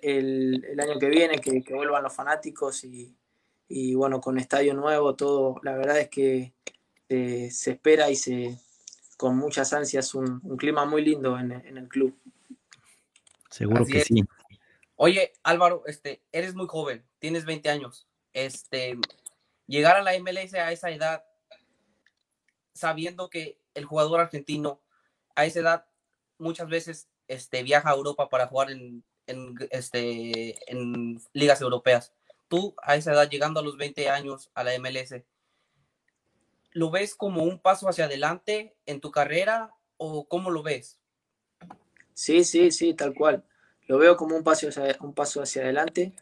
[0.63, 3.13] el, año que viene que, que vuelvan los fanáticos y,
[3.67, 6.53] y, bueno, con estadio nuevo, todo, la verdad es que
[7.09, 8.57] eh, se espera y se
[9.17, 12.17] con muchas ansias un, un clima muy lindo en, en, el club.
[13.49, 14.23] Seguro que sí.
[14.97, 18.07] Oye, Álvaro, este, eres muy joven, tienes 20 años.
[18.33, 18.97] Este,
[19.67, 21.23] llegar a la MLS a esa edad,
[22.73, 24.81] sabiendo que el jugador argentino
[25.35, 25.85] a esa edad
[26.37, 29.03] muchas veces este, viaja a Europa para jugar en,
[29.71, 32.13] este, en ligas europeas.
[32.47, 35.15] Tú a esa edad, llegando a los 20 años a la MLS,
[36.75, 40.99] ¿lo ves como un paso hacia adelante en tu carrera o cómo lo ves?
[42.13, 43.45] Sí, sí, sí, tal cual.
[43.87, 46.13] Lo veo como un paso hacia, un paso hacia adelante.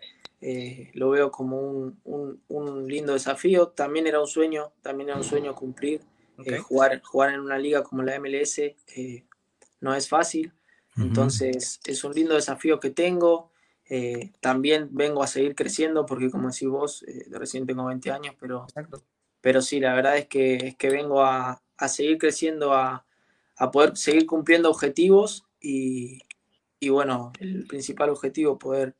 [0.41, 1.99] Eh, lo veo como un,
[2.47, 3.69] un, lindo desafío.
[3.69, 6.01] También era un sueño, también era un sueño cumplir.
[6.45, 9.25] Eh, jugar, jugar en una liga como la MLS eh,
[9.81, 10.53] no es fácil.
[10.97, 13.51] Entonces es un lindo desafío que tengo.
[13.89, 18.35] Eh, también vengo a seguir creciendo porque como decís vos, eh, recién tengo 20 años,
[18.39, 18.67] pero,
[19.43, 23.05] pero sí, la verdad es que, es que vengo a, a seguir creciendo, a,
[23.57, 26.21] a, poder seguir cumpliendo objetivos y,
[26.79, 28.95] y, bueno, el principal objetivo, poder,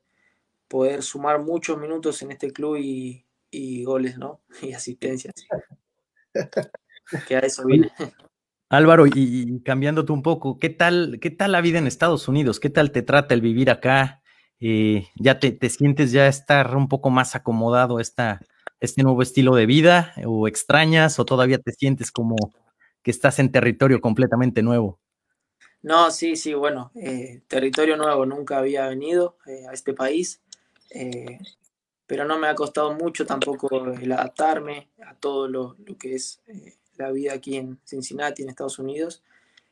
[0.68, 4.42] poder sumar muchos minutos en este club y, y goles, ¿no?
[4.62, 5.34] Y asistencias.
[7.26, 7.90] que a eso viene.
[8.68, 12.60] Álvaro, y, cambiándote un poco, ¿qué tal, ¿qué tal la vida en Estados Unidos?
[12.60, 14.22] ¿Qué tal te trata el vivir acá?
[14.60, 18.42] Eh, ¿Ya te, sientes ya estar un poco más acomodado esta,
[18.84, 20.14] este nuevo estilo de vida?
[20.26, 22.36] ¿O extrañas o todavía te sientes como
[23.02, 25.00] que estás en territorio completamente nuevo?
[25.82, 30.42] No, sí, sí, bueno, eh, territorio nuevo, nunca había venido eh, a este país,
[32.06, 36.40] pero no me ha costado mucho tampoco el adaptarme a todo lo, que es
[36.98, 39.24] la vida aquí en Cincinnati, en Estados Unidos.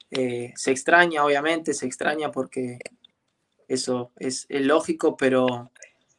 [0.09, 2.79] Eh, se extraña, obviamente, se extraña porque
[3.67, 5.71] eso es, lógico, pero,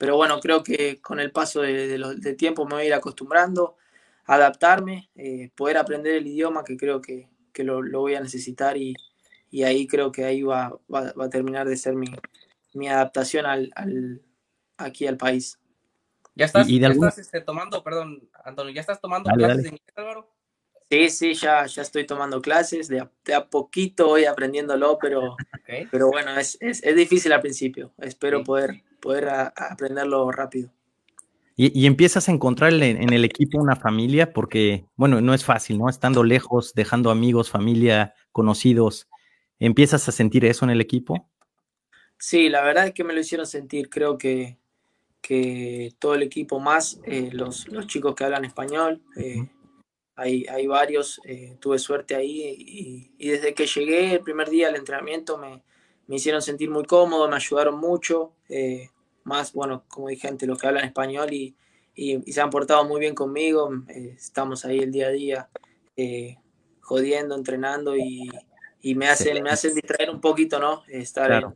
[0.03, 3.77] pero bueno, creo que con el paso de, del tiempo me voy a ir acostumbrando,
[4.25, 8.77] adaptarme, eh, poder aprender el idioma, que creo que, que lo, lo, voy a necesitar
[8.77, 8.97] y,
[9.49, 12.09] y, ahí creo que ahí va, va, a terminar de ser mi,
[12.75, 14.23] mi adaptación al, al,
[14.77, 15.61] aquí al país.
[16.35, 19.93] ¿Ya estás, ¿Y, ya estás este, tomando, perdón, Antonio, ya estás tomando clases de inglés,
[19.95, 20.29] Álvaro?
[20.91, 25.37] Sí, sí, ya, ya estoy tomando clases, de a, poquito voy aprendiéndolo, pero,
[25.93, 27.95] pero bueno, es, es, es, difícil al principio.
[27.99, 30.71] Espero poder, poder aprenderlo rápido.
[31.55, 35.77] Y, y, empiezas a encontrar en, el equipo una familia, porque, bueno, no es fácil,
[35.77, 35.91] ¿no?
[35.91, 39.07] Estando lejos, dejando amigos, familia, conocidos,
[39.59, 41.29] ¿empiezas a sentir eso en el equipo?
[42.17, 43.91] Sí, la verdad es que me lo hicieron sentir.
[43.91, 44.57] Creo que,
[45.21, 49.47] que todo el equipo, más eh, los, los, chicos que hablan español, eh,
[50.17, 54.77] hay, hay varios, eh, tuve suerte ahí y, desde que llegué el primer día al
[54.77, 55.63] entrenamiento me,
[56.13, 58.91] me hicieron sentir muy cómodo, me ayudaron mucho, eh,
[59.25, 61.57] más, bueno, como dije antes, los que hablan español y,
[61.95, 65.49] y, se han portado muy bien conmigo, eh, estamos ahí el día a día
[66.81, 68.31] jodiendo, entrenando y,
[68.83, 70.83] y, me, hacen, me hacen distraer un poquito, ¿no?
[70.87, 71.55] Estar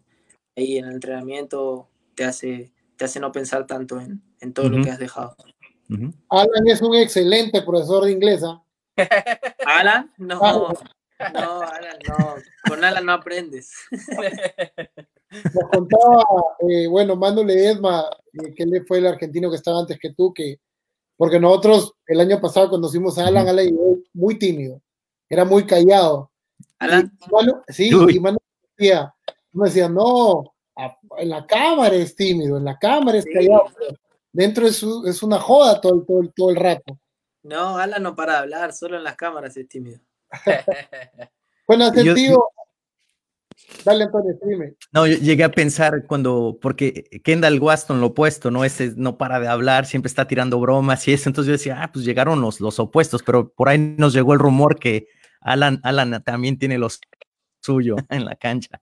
[0.57, 4.83] ahí en el entrenamiento te hace, te hace no pensar tanto en, en todo lo
[4.83, 5.37] que has dejado.
[6.31, 8.43] Alan es un excelente profesor de inglés.
[8.43, 8.65] ¿ah?
[9.67, 10.15] ¿Alan?
[10.17, 10.73] No,
[11.35, 12.35] no, Alan, no.
[12.69, 13.73] Con Alan no aprendes.
[15.31, 16.23] Nos contaba,
[16.69, 20.33] eh, bueno, Mándole Esma, eh, que él fue el argentino que estaba antes que tú,
[20.33, 20.61] que
[21.17, 23.69] porque nosotros el año pasado conocimos a Alan, Alan
[24.13, 24.81] muy tímido,
[25.29, 26.31] era muy callado.
[26.79, 27.11] Alan.
[27.69, 28.39] sí, y Manu
[28.77, 29.13] decía,
[29.53, 30.55] me decía, no,
[31.19, 33.65] en la cámara es tímido, en la cámara es callado
[34.37, 36.99] dentro es, es una joda todo, todo, todo el rato.
[37.43, 40.01] No, Alan no para de hablar, solo en las cámaras es tímido.
[41.67, 42.49] bueno, sentido.
[43.85, 44.75] Dale, Antonio, dime.
[44.93, 48.65] No, yo llegué a pensar cuando, porque Kendall Waston, lo opuesto, ¿no?
[48.65, 51.29] Ese no para de hablar, siempre está tirando bromas y eso.
[51.29, 54.39] Entonces yo decía, ah, pues llegaron los, los opuestos, pero por ahí nos llegó el
[54.39, 55.09] rumor que
[55.41, 57.01] Alan, Alan también tiene los
[57.61, 58.81] suyo en la cancha.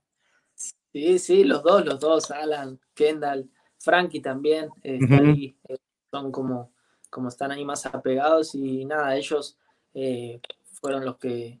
[0.55, 3.49] Sí, sí, los dos, los dos, Alan, Kendall.
[3.79, 5.77] Frankie también, eh, ahí, eh,
[6.09, 6.71] son como,
[7.11, 9.59] como están ahí más apegados y nada, ellos
[9.93, 10.41] eh,
[10.79, 11.59] fueron los que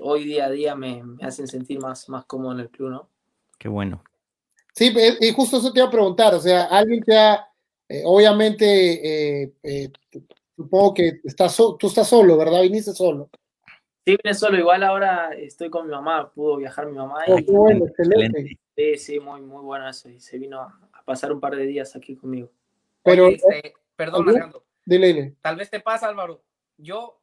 [0.00, 3.08] hoy día a día me, hacen sentir más, más cómodo en el club, ¿no?
[3.58, 4.02] Qué bueno.
[4.74, 7.48] Sí, y justo eso te iba a preguntar, o sea, alguien te ha,
[8.04, 9.52] obviamente,
[10.56, 12.62] supongo que estás tú estás solo, ¿verdad?
[12.62, 13.28] Viniste solo.
[14.06, 17.24] Sí, vine solo, igual ahora estoy con mi mamá, pudo viajar mi mamá.
[17.26, 18.58] Oh, qué bueno, excelente.
[18.74, 21.94] Sí, sí, muy, muy bueno eso, y se vino a, pasar un par de días
[21.96, 22.50] aquí conmigo.
[23.02, 24.26] Pero, este, perdón,
[24.86, 26.42] Dile, Tal vez te pasa, Álvaro.
[26.78, 27.19] Yo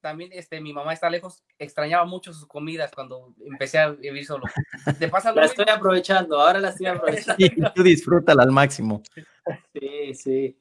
[0.00, 4.44] también este, mi mamá está lejos, extrañaba mucho sus comidas cuando empecé a vivir solo.
[4.98, 7.36] ¿Te pasa La estoy aprovechando, ahora la estoy aprovechando.
[7.38, 9.02] Sí, tú disfrútala al máximo.
[9.72, 10.56] Sí, sí.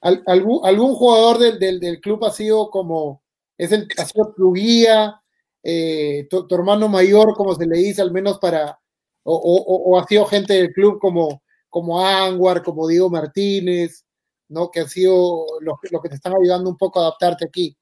[0.00, 3.22] ¿Algún, algún jugador del, del, del, club ha sido como,
[3.56, 5.18] es el, ha sido tu guía,
[5.62, 8.78] eh, tu, tu, hermano mayor, como se le dice, al menos para,
[9.22, 14.04] o, o, o ha sido gente del club como, como Anguar, como Diego Martínez,
[14.48, 14.70] ¿no?
[14.70, 17.76] Que han sido los, los que te están ayudando un poco a adaptarte aquí.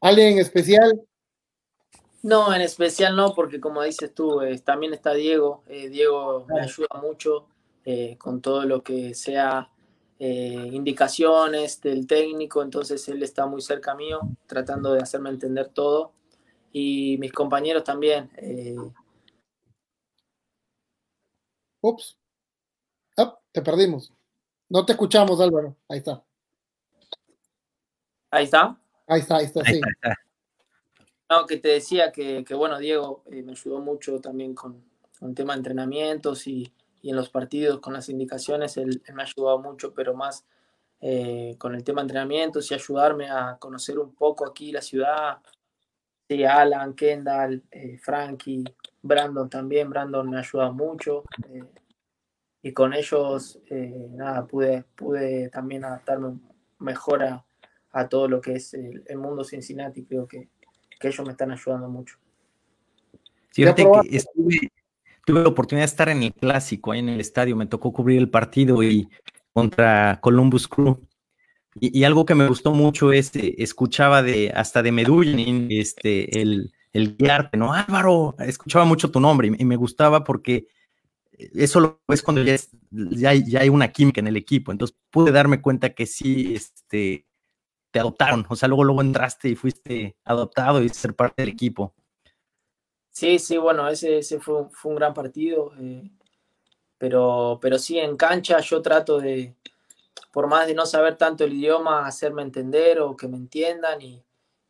[0.00, 1.08] ¿Alguien en especial?
[2.22, 5.62] No, en especial no, porque como dices tú, eh, también está Diego.
[5.66, 7.46] Eh, Diego me ayuda mucho
[7.84, 9.70] eh, con todo lo que sea
[10.20, 16.10] indicaciones del técnico, entonces él está muy cerca mío, tratando de hacerme entender todo.
[16.72, 18.28] Y mis compañeros también.
[21.80, 22.18] Ups.
[23.16, 24.12] Oh, te perdimos.
[24.68, 25.76] No te escuchamos, Álvaro.
[25.88, 26.24] Ahí está.
[28.32, 28.76] Ahí está.
[29.08, 29.80] Ahí está, ahí está, sí.
[31.30, 34.84] No, que te decía que, que bueno, Diego eh, me ayudó mucho también con,
[35.18, 39.22] con tema de entrenamientos y, y, en los partidos con las indicaciones, él, él me
[39.22, 40.44] ha ayudado mucho, pero más
[41.00, 45.38] eh, con el tema de entrenamientos y ayudarme a conocer un poco aquí la ciudad.
[46.28, 48.64] Sí, Alan, Kendall, eh, Frankie,
[49.00, 51.24] Brandon también, Brandon me ha ayudado mucho.
[51.48, 51.64] Eh,
[52.62, 53.60] y con ellos,
[54.10, 56.38] nada, pude, pude también adaptarme
[56.78, 57.44] mejor a,
[57.92, 60.48] a todo lo que es el, el, mundo Cincinnati, creo que,
[61.00, 62.16] que ellos me están ayudando mucho.
[63.50, 64.72] Sí, fíjate que estuve,
[65.24, 68.18] tuve la oportunidad de estar en el clásico, ahí en el estadio, me tocó cubrir
[68.18, 69.08] el partido y
[69.52, 71.00] contra Columbus Crew.
[71.80, 76.40] Y, y algo que me gustó mucho es, eh, escuchaba de, hasta de Medellín, este,
[76.40, 77.72] el, el guiarte, ¿no?
[77.72, 80.66] Álvaro, escuchaba mucho tu nombre y, y, me gustaba porque
[81.38, 84.72] eso lo ves cuando ya, es, ya, hay, ya hay una química en el equipo.
[84.72, 87.26] Entonces pude darme cuenta que sí, este,
[87.90, 91.94] te adoptaron, o sea, luego, luego entraste y fuiste adoptado y ser parte del equipo.
[93.10, 96.08] Sí, sí, bueno, ese, ese fue, fue un gran partido, eh,
[96.98, 99.56] pero, pero sí, en cancha yo trato de,
[100.30, 104.22] por más de no saber tanto el idioma, hacerme entender o que me entiendan y,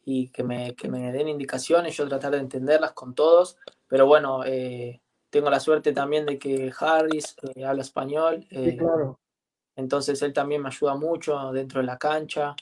[0.04, 4.42] y que, me, que me den indicaciones, yo tratar de entenderlas con todos, pero bueno,
[4.46, 9.18] eh, tengo la suerte también de que Harris eh, habla español, sí, claro.
[9.76, 12.56] entonces él también me ayuda mucho dentro de la cancha.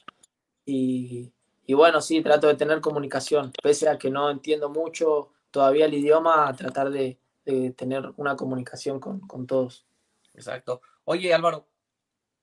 [0.67, 1.33] Y,
[1.69, 6.53] bueno, sí, trato de tener comunicación, pese a que no entiendo mucho todavía el idioma,
[6.55, 9.87] tratar de, de tener una comunicación con, con, todos.
[10.35, 10.83] Exacto.
[11.05, 11.69] Oye, Álvaro,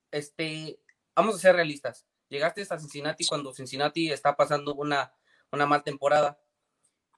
[0.10, 0.80] este,
[1.14, 2.06] vamos a ser realistas.
[2.30, 5.14] Llegaste a Cincinnati cuando Cincinnati está pasando una,
[5.52, 6.40] una mal temporada.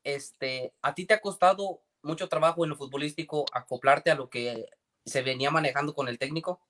[0.03, 4.65] Este, ¿A ti te ha costado mucho trabajo en lo futbolístico acoplarte a lo que
[5.05, 6.61] se venía manejando con el técnico?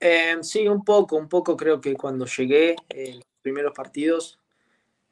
[0.00, 4.38] Eh, sí, un poco, un poco creo que cuando llegué, eh, los primeros partidos,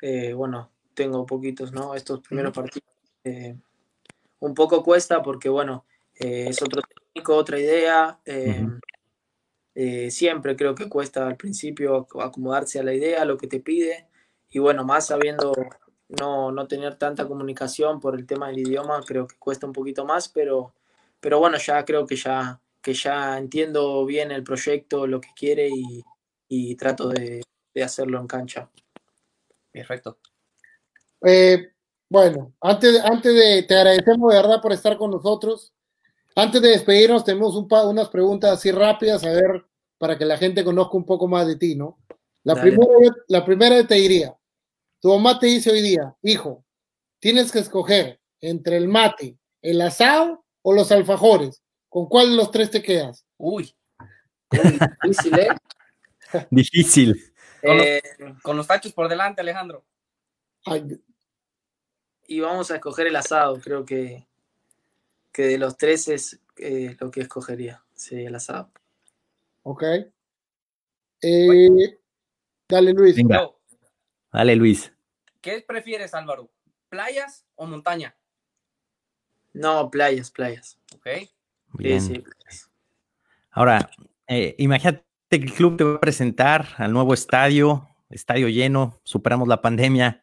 [0.01, 1.95] eh, bueno, tengo poquitos, ¿no?
[1.95, 2.89] Estos primeros partidos,
[3.25, 3.57] eh,
[4.41, 8.19] un poco cuesta porque, bueno, eh, es otro técnico, otra idea.
[8.25, 8.81] -huh.
[10.11, 14.09] siempre creo que cuesta al principio acomodarse a la idea, a lo que te pide.
[14.51, 15.53] Y bueno, más sabiendo
[16.09, 20.05] no, no tener tanta comunicación por el tema del idioma, creo que cuesta un poquito
[20.05, 20.75] más, pero,
[21.21, 25.69] pero bueno, ya creo que ya que ya entiendo bien el proyecto, lo que quiere
[25.69, 26.05] y,
[26.47, 27.43] y trato de,
[27.75, 28.71] de, hacerlo en cancha.
[29.73, 30.21] Perfecto.
[31.27, 31.73] Eh,
[32.09, 35.75] bueno, antes, antes de, te agradecemos de verdad por estar con nosotros.
[36.37, 39.67] Antes de despedirnos, tenemos un unas preguntas así rápidas, a ver,
[39.99, 41.99] para que la gente conozca un poco más de ti, ¿no?
[42.45, 42.87] La, primera,
[43.27, 44.33] la primera te diría,
[45.01, 46.65] tu mamá te dice hoy día, hijo,
[47.19, 51.65] tienes que escoger entre el mate, el asado o los alfajores.
[51.97, 53.25] ¿Con cuál de los tres te quedas?
[53.39, 53.75] Uy,
[55.03, 55.49] difícil, ¿eh?
[56.51, 57.33] Difícil.
[57.63, 59.83] Con, eh, los, con, los, tachos por delante, Alejandro.
[60.67, 61.01] Ay.
[62.27, 64.27] Y vamos a escoger el asado, creo que,
[65.33, 68.71] que de los tres es eh, lo que escogería, sí, el asado.
[69.63, 69.83] Ok.
[71.23, 71.99] Eh,
[72.69, 73.17] dale, Luis.
[73.17, 73.51] Venga.
[74.31, 74.93] Dale, Luis.
[75.41, 76.51] ¿Qué prefieres, Álvaro?
[76.91, 78.15] ¿Playas o montaña?
[79.55, 80.79] No, playas, playas.
[80.95, 81.07] Ok.
[81.79, 82.01] Bien.
[82.01, 82.65] Sí, sí.
[83.51, 83.91] Ahora,
[84.29, 89.49] eh, imagínate que el club te va a presentar al nuevo estadio, estadio lleno, superamos
[89.49, 90.21] la pandemia.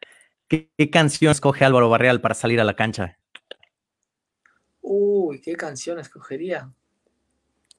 [0.48, 3.18] ¿Qué, qué canción escoge Álvaro Barreal para salir a la cancha?
[4.80, 6.72] Uy, ¿qué canción escogería?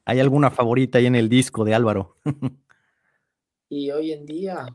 [0.05, 2.17] ¿Hay alguna favorita ahí en el disco de Álvaro?
[3.69, 4.67] y hoy en día.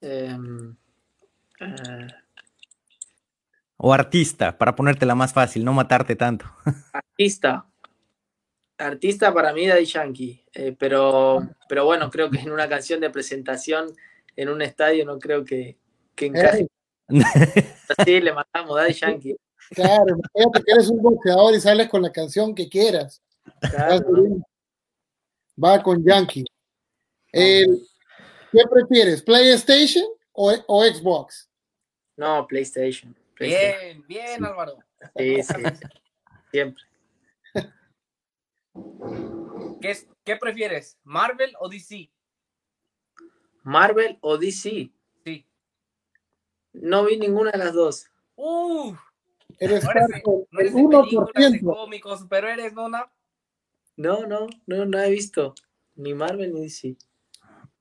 [0.00, 0.36] Eh,
[1.60, 2.06] eh,
[3.76, 6.46] o artista, para ponértela más fácil, no matarte tanto.
[6.92, 7.66] Artista.
[8.78, 13.10] Artista para mí Daddy Yankee, eh, pero, pero bueno, creo que en una canción de
[13.10, 13.92] presentación
[14.36, 15.76] en un estadio no creo que,
[16.14, 16.68] que encaje.
[18.04, 19.36] Sí, le matamos, Daddy Yankee.
[19.70, 23.22] Claro, imagínate que eres un boxeador y sales con la canción que quieras.
[25.62, 26.44] Va con Yankee.
[27.32, 31.48] ¿Qué prefieres, PlayStation o, o, Xbox?
[32.16, 33.14] No, PlayStation.
[33.38, 34.78] Bien, bien, Álvaro.
[35.16, 35.54] Sí, sí,
[36.50, 36.87] siempre.
[39.80, 42.10] ¿Qué, ¿Qué prefieres, Marvel o DC?
[43.62, 44.90] Marvel o DC.
[45.24, 45.46] Sí.
[46.72, 48.06] No vi ninguna de las dos.
[48.36, 48.94] Uh,
[49.58, 51.50] eres no eres, no 1%.
[51.50, 53.04] De cómicos, pero eres no, no.
[53.96, 55.54] No, no, no, no he visto
[55.96, 56.96] ni Marvel ni DC.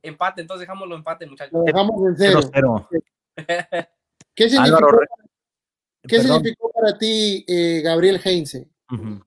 [0.01, 1.53] Empate, entonces dejámoslo empate, muchachos.
[1.53, 2.39] Lo dejamos en cero.
[2.53, 2.89] cero.
[4.35, 4.99] ¿Qué significó, Álvaro,
[6.07, 8.67] ¿qué significó para ti eh, Gabriel Heinze?
[8.91, 9.25] Uh -huh.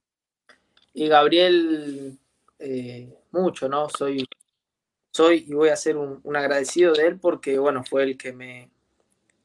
[1.00, 2.18] Y Gabriel,
[2.58, 3.88] eh, mucho, ¿no?
[3.88, 4.28] Soy,
[5.10, 8.68] soy y voy a ser un, agradecido de él porque, bueno, fue el que me,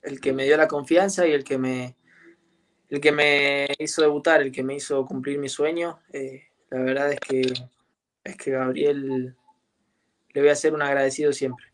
[0.01, 1.95] el que me dio la confianza y el que me,
[2.89, 5.99] el que me hizo debutar, el que me hizo cumplir mi sueño.
[6.11, 7.53] Eh, la verdad es que,
[8.25, 9.37] es que Gabriel
[10.33, 11.67] le voy a ser un agradecido siempre.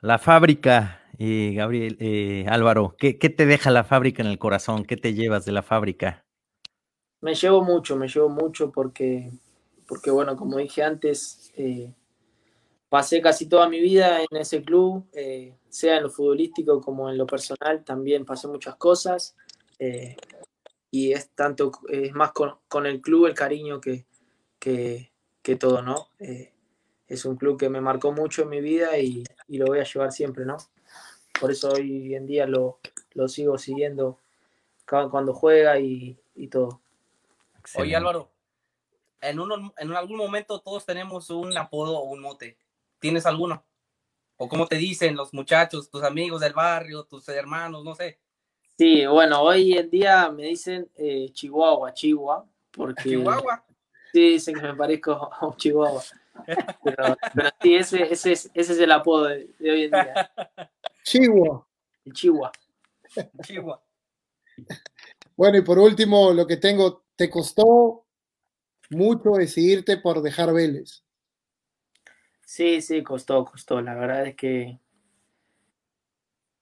[0.00, 4.84] La fábrica, eh, Gabriel, eh, Álvaro, ¿qué, ¿qué, te deja la fábrica en el corazón?
[4.84, 6.23] ¿Qué te llevas de la fábrica?
[7.24, 9.30] Me llevo mucho, me llevo mucho porque,
[9.88, 11.90] porque bueno, como dije antes, eh,
[12.90, 17.16] pasé casi toda mi vida en ese club, eh, sea en lo futbolístico como en
[17.16, 19.34] lo personal, también pasé muchas cosas.
[19.78, 20.16] Eh,
[20.90, 24.04] y es tanto, es más con, con, el club el cariño que,
[24.58, 25.10] que,
[25.40, 26.08] que todo, ¿no?
[27.08, 29.84] Es un club que me marcó mucho en mi vida y, y, lo voy a
[29.84, 30.58] llevar siempre, ¿no?
[31.40, 32.80] Por eso hoy en día lo,
[33.14, 34.18] lo sigo siguiendo
[34.86, 36.83] cuando juega y, y todo.
[37.64, 37.88] Excelente.
[37.88, 38.30] Oye Álvaro,
[39.22, 42.58] en, uno, en algún momento todos tenemos un apodo o un mote.
[42.98, 43.64] ¿Tienes alguno?
[44.36, 48.20] ¿O cómo te dicen los muchachos, tus amigos del barrio, tus hermanos, no sé?
[48.76, 53.02] Sí, bueno, hoy en día me dicen eh, Chihuahua, Chihuahua, porque...
[53.04, 53.64] ¿Chihuahua?
[54.12, 56.02] Sí, dicen que me parezco a un Chihuahua.
[56.82, 60.32] Pero, pero sí, ese, ese, es, ese es el apodo de, de hoy en día.
[61.04, 61.66] Chihuahua.
[62.04, 62.52] El Chihuahua.
[63.42, 63.82] Chihuahua.
[65.36, 68.04] Bueno, y por último, lo que tengo, ¿te costó
[68.90, 71.04] mucho decidirte por dejar Vélez?
[72.44, 73.80] Sí, sí, costó, costó.
[73.80, 74.78] La verdad es que,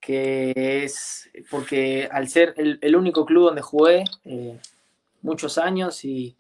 [0.01, 0.53] que
[0.85, 4.59] es porque al ser el, único club donde jugué eh,
[5.21, 6.37] muchos años y,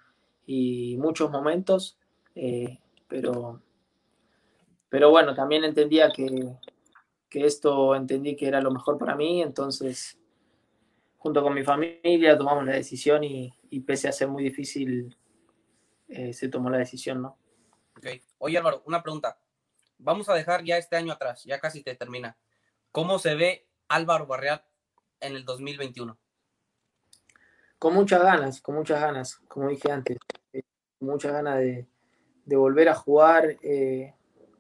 [0.47, 1.99] y muchos momentos,
[2.35, 3.61] eh, pero,
[4.89, 6.57] pero bueno, también entendía que,
[7.29, 10.19] que esto entendí que era lo mejor para mí, entonces
[11.23, 15.17] junto con mi familia tomamos la decisión y, y pese a ser muy difícil,
[16.09, 17.39] eh, se tomó la decisión, ¿no?
[17.97, 18.21] Okay.
[18.39, 19.39] Oye Álvaro, una pregunta.
[19.99, 22.37] Vamos a dejar ya este año atrás, ya casi te termina.
[22.91, 24.65] ¿Cómo se ve Álvaro Barreal
[25.21, 26.19] en el 2021?
[27.79, 30.19] Con muchas ganas, con muchas ganas, como dije antes,
[30.53, 30.65] eh,
[30.99, 31.87] con muchas ganas de,
[32.45, 34.13] de, volver a jugar, eh,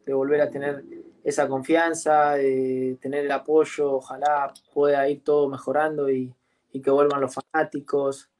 [0.06, 0.84] de volver a tener
[1.24, 6.32] esa confianza, de tener el apoyo, ojalá pueda ir todo mejorando y,
[6.72, 8.30] y que vuelvan los fanáticos,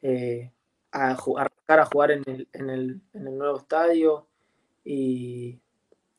[0.00, 0.52] eh,
[0.90, 4.26] a, arrancar a jugar en el, en el, en el nuevo estadio
[4.84, 5.60] y,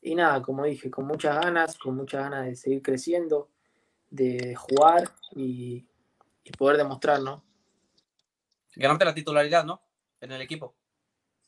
[0.02, 3.48] y nada, como dije, con muchas ganas, con muchas ganas de seguir creciendo,
[4.10, 5.86] de jugar y,
[6.44, 7.42] y poder demostrar, ¿no?
[8.76, 9.80] Ganarte la titularidad, ¿no?
[10.20, 10.74] En el equipo.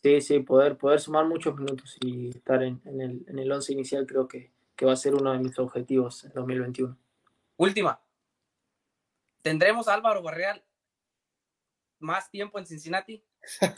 [0.03, 3.73] Sí, sí, poder, poder sumar muchos minutos y estar en, en el, en el once
[3.73, 6.97] inicial creo que, que va a ser uno de mis objetivos en 2021.
[7.57, 8.01] Última.
[9.47, 10.61] ¿Tendremos a Álvaro Barreal
[12.01, 13.23] más tiempo en Cincinnati?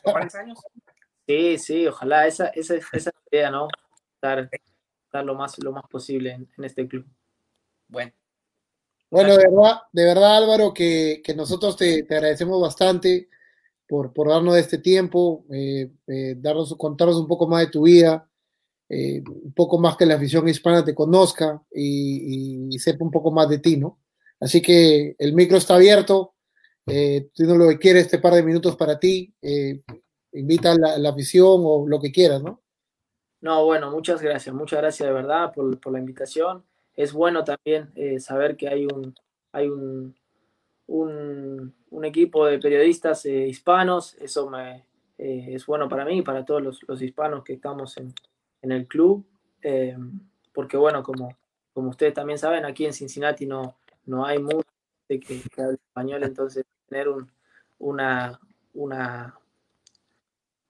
[0.03, 0.59] ¿Cuántos años?
[1.27, 2.27] Sí, sí, ojalá.
[2.27, 3.69] Esa, esa, esa es la idea, ¿no?
[4.15, 4.49] Estar,
[5.05, 7.07] estar lo, más, lo más posible en, en este club.
[7.87, 8.13] Bueno.
[9.11, 13.29] Bueno, de verdad, de verdad Álvaro, que, que nosotros te, te, agradecemos bastante
[13.87, 18.27] por, por darnos este tiempo, eh, eh, darnos, contarnos un poco más de tu vida,
[18.89, 23.31] eh, un poco más que la afición hispana te conozca y, y, sepa un poco
[23.31, 23.99] más de ti, ¿no?
[24.41, 26.35] Así que el micro está abierto,
[26.91, 29.83] eh, lo que quieres, este par de minutos para ti, eh,
[30.33, 32.63] invita a la, afición o lo que quieras, ¿no?
[33.41, 36.65] No, bueno, muchas gracias, muchas gracias de verdad por, la invitación.
[36.95, 39.15] Es bueno también eh, saber que hay un,
[39.53, 40.15] hay un,
[40.87, 44.87] un, equipo de periodistas eh, hispanos, eso me,
[45.19, 48.15] es bueno para mí y para todos los, los hispanos que estamos en,
[48.63, 49.27] en el club,
[50.53, 51.37] porque bueno, como,
[51.75, 53.77] como ustedes también saben, aquí en Cincinnati no,
[54.09, 54.69] no hay mucho
[55.09, 57.31] que, que habla español, entonces tener un,
[57.79, 58.41] una,
[58.75, 59.39] una,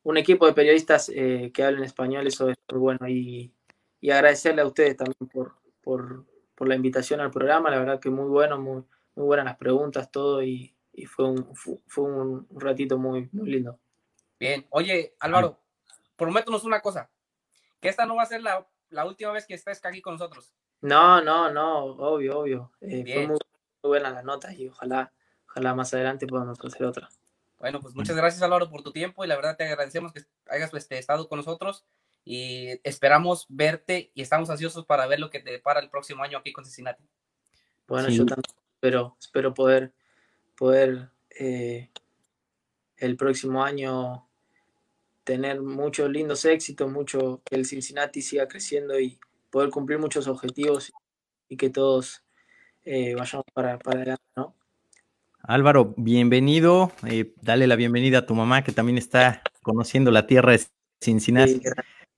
[0.03, 3.53] un equipo de periodistas que hablen español, eso es muy bueno y,
[4.01, 6.24] y agradecerle a ustedes también por, por,
[6.55, 7.70] por la invitación al programa.
[7.70, 8.84] La verdad que muy bueno, muy,
[9.14, 10.74] muy buenas las preguntas, todo, y,
[11.07, 13.78] fue, un, fue un ratito muy, muy lindo.
[14.39, 15.59] Bien, oye Álvaro,
[16.16, 17.11] prométonos una cosa,
[17.80, 20.53] que esta no va a ser la, última vez que estés aquí con nosotros.
[20.81, 22.72] No, no, no, obvio, obvio.
[22.81, 23.39] Eh, fue muy,
[23.83, 25.12] buena la nota y ojalá,
[25.49, 27.09] ojalá más adelante podamos hacer otra.
[27.59, 30.72] Bueno, pues muchas gracias Álvaro por tu tiempo y la verdad te agradecemos que hayas
[30.74, 31.85] este, estado con nosotros
[32.24, 36.39] y esperamos verte y estamos ansiosos para ver lo que te depara el próximo año
[36.39, 37.03] aquí con Cincinnati.
[37.89, 39.93] Bueno, yo también espero, espero poder,
[40.57, 41.91] poder eh,
[42.99, 44.29] el próximo año
[45.24, 49.18] tener muchos lindos éxitos, mucho que el Cincinnati siga creciendo y
[49.51, 50.93] poder cumplir muchos objetivos
[51.49, 52.23] y que todos
[52.85, 54.55] eh, vayamos para, para, adelante, ¿no?
[55.43, 56.93] Álvaro, bienvenido.
[57.07, 60.63] Eh, dale la bienvenida a tu mamá que también está conociendo la tierra de
[61.01, 61.61] Cincinnati.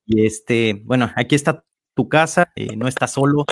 [0.06, 1.64] y este, bueno, aquí está
[1.94, 3.44] tu casa, eh, no estás solo.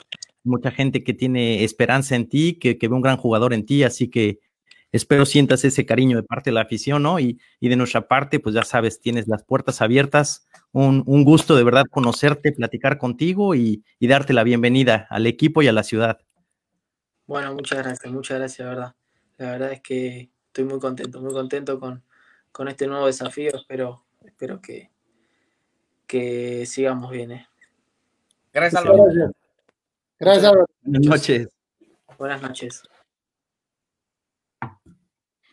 [0.42, 3.84] Mucha gente que tiene esperanza en ti, que, que ve un gran jugador en ti,
[3.84, 4.40] así que
[4.90, 7.20] Espero sientas ese cariño de parte de la afición, ¿no?
[7.20, 10.48] Y, de nuestra parte, pues ya sabes, tienes las puertas abiertas.
[10.72, 15.72] Un, gusto de verdad conocerte, platicar contigo y, darte la bienvenida al equipo y a
[15.72, 16.18] la ciudad.
[17.26, 18.94] Bueno, muchas gracias, muchas gracias, verdad.
[19.36, 22.02] La verdad es que estoy muy contento, muy contento con,
[22.50, 23.54] con este nuevo desafío.
[23.54, 24.90] Espero, espero que,
[26.06, 27.32] que sigamos bien.
[27.32, 27.46] ¿eh?
[28.52, 29.04] Gracias, Álvaro.
[30.18, 30.66] Gracias, Álvaro.
[30.82, 31.48] Buenas noches.
[32.18, 32.82] Buenas noches.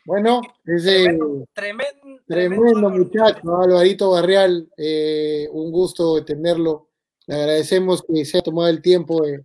[0.06, 1.18] Bueno, ese
[1.53, 6.89] tremendo, tremendo, muchacho, Alvarito Barrial, eh, un gusto de tenerlo.
[7.26, 9.43] Le agradecemos que se haya tomado el tiempo de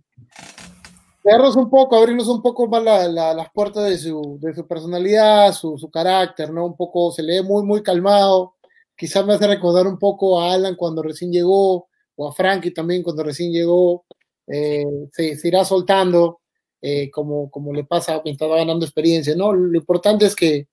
[1.23, 5.79] darnos un poco, abrirnos un poco más las puertas de su, de su personalidad, su,
[5.79, 6.67] su, carácter, ¿no?
[6.67, 8.53] Un poco, se le ve muy, muy calmado.
[8.95, 13.01] Quizás me hace recordar un poco a Alan cuando recién llegó, o a Frankie también
[13.01, 14.05] cuando recién llegó.
[14.45, 16.40] Eh, se, se irá soltando
[16.81, 19.53] eh, como, como le pasa mientras va ganando experiencia, ¿no?
[19.53, 20.67] Lo importante es que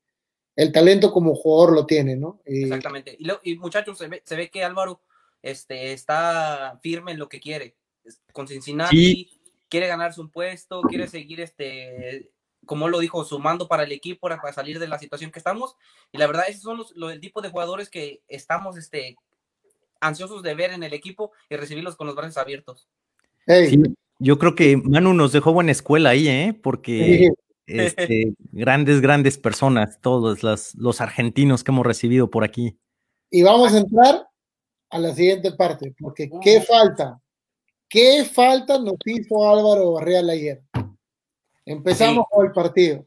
[0.57, 2.41] el talento como jugador lo tiene, ¿no?
[2.45, 3.17] Eh, Exactamente.
[3.45, 5.03] Y, muchachos, se ve, se ve, que Álvaro
[5.43, 7.77] este, está firme en lo que quiere.
[8.33, 9.31] Con Cincinnati,
[9.69, 12.31] quiere ganarse un puesto, quiere seguir, este,
[12.65, 15.77] como lo dijo, sumando para el equipo, para, salir de la situación que estamos.
[16.11, 19.17] Y la verdad, esos son los, el tipo de jugadores que estamos este,
[20.01, 22.89] ansiosos de ver en el equipo y recibirlos con los brazos abiertos.
[23.47, 23.79] Hey.
[24.19, 26.59] Yo creo que Manu nos dejó buena escuela ahí, ¿eh?
[26.61, 27.31] Porque
[27.67, 30.43] este, grandes, grandes personas, todos
[30.75, 32.79] los argentinos que hemos recibido por aquí.
[33.31, 34.27] Y vamos a entrar
[34.91, 37.21] a la siguiente parte, porque ¿qué falta?
[37.89, 40.63] ¿Qué falta nos hizo Álvaro Barreal ayer?
[41.65, 43.07] Empezamos con el partido.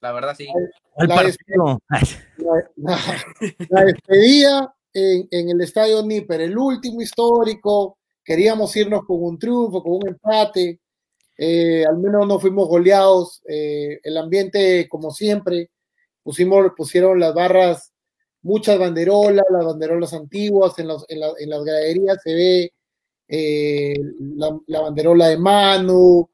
[0.00, 0.46] La verdad, sí.
[0.96, 1.78] La, partido.
[2.76, 7.97] la, despedida en, en, el estadio Níper, el último histórico,
[8.28, 10.80] queríamos irnos con un triunfo, con un empate,
[11.38, 15.70] eh, al menos no fuimos goleados, eh, el ambiente como siempre,
[16.22, 17.90] pusimos, pusieron las barras,
[18.42, 22.72] muchas banderolas, las banderolas antiguas, en, en, las graderías se ve
[23.28, 23.98] eh,
[24.66, 26.28] la, banderola de Manu,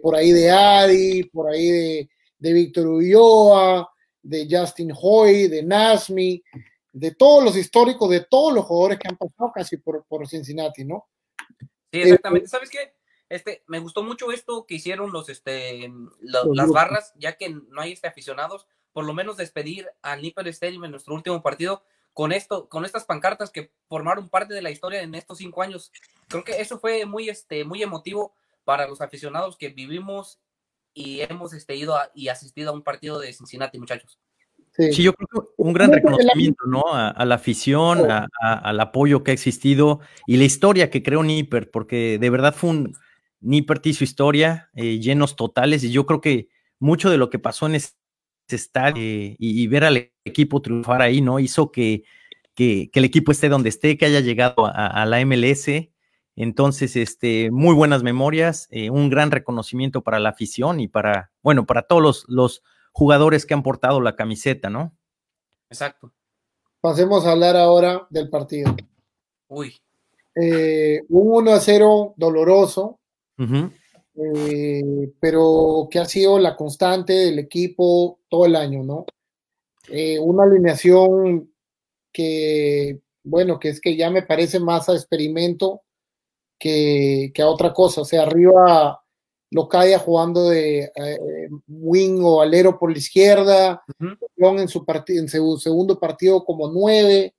[0.00, 3.86] por ahí de Adi, por ahí de, de Víctor Ulloa,
[4.22, 6.42] de Justin Hoy, de Nasmi,
[6.90, 10.86] de todos los históricos, de todos los jugadores que han pasado casi por, por Cincinnati,
[10.86, 11.04] ¿no?
[11.92, 12.48] Sí, exactamente.
[12.48, 12.94] ¿Sabes qué?
[13.28, 17.92] Este, me gustó mucho esto que hicieron los, este, las barras, ya que no hay
[17.92, 21.82] este, aficionados, por lo menos despedir al Nipper Stadium en nuestro último partido
[22.14, 25.92] con esto, con estas pancartas que formaron parte de la historia en estos cinco años.
[26.26, 28.34] Creo que eso fue muy, este, muy emotivo
[28.64, 30.40] para los aficionados que vivimos
[30.94, 34.18] y hemos este, ido y asistido a un partido de Cincinnati, muchachos.
[34.78, 35.02] Sí.
[35.02, 36.84] yo creo que un gran reconocimiento, ¿no?
[36.92, 38.08] A, la afición,
[38.40, 42.70] al apoyo que ha existido y la historia que creó Nipper, porque de verdad fue
[42.70, 42.96] un
[43.40, 46.48] Nipper hizo historia, eh, llenos totales, y yo creo que
[46.78, 47.96] mucho de lo que pasó en este
[48.48, 51.38] estadio eh, y, ver al equipo triunfar ahí, ¿no?
[51.38, 52.04] Hizo que,
[52.54, 55.68] que, el equipo esté donde esté, que haya llegado a, la MLS.
[56.34, 61.66] Entonces, este, muy buenas memorias, eh, un gran reconocimiento para la afición y para, bueno,
[61.66, 62.62] para todos los, los
[62.92, 64.96] jugadores que han portado la camiseta, ¿no?
[65.70, 66.12] Exacto.
[66.80, 68.74] Pasemos a hablar ahora del partido.
[69.48, 69.74] Uy.
[70.34, 73.00] Eh, un 1 a 0 doloroso,
[74.14, 79.04] eh, pero que ha sido la constante del equipo todo el año, ¿no?
[79.88, 81.52] Eh, una alineación
[82.12, 85.82] que, bueno, que es que ya me parece más a experimento
[86.58, 88.02] que, que a otra cosa.
[88.02, 89.02] O sea, arriba
[89.50, 95.98] Locadia jugando de eh, wing o alero por la izquierda, en su, en su segundo
[95.98, 97.34] partido como nueve.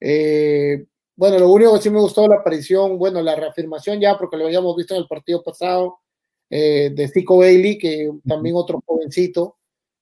[0.00, 0.84] Eh,
[1.16, 4.44] bueno, lo único que sí me gustó la aparición, bueno, la reafirmación ya, porque lo
[4.44, 5.98] habíamos visto en el partido pasado,
[6.48, 9.56] eh, de Zico Bailey, que también otro jovencito,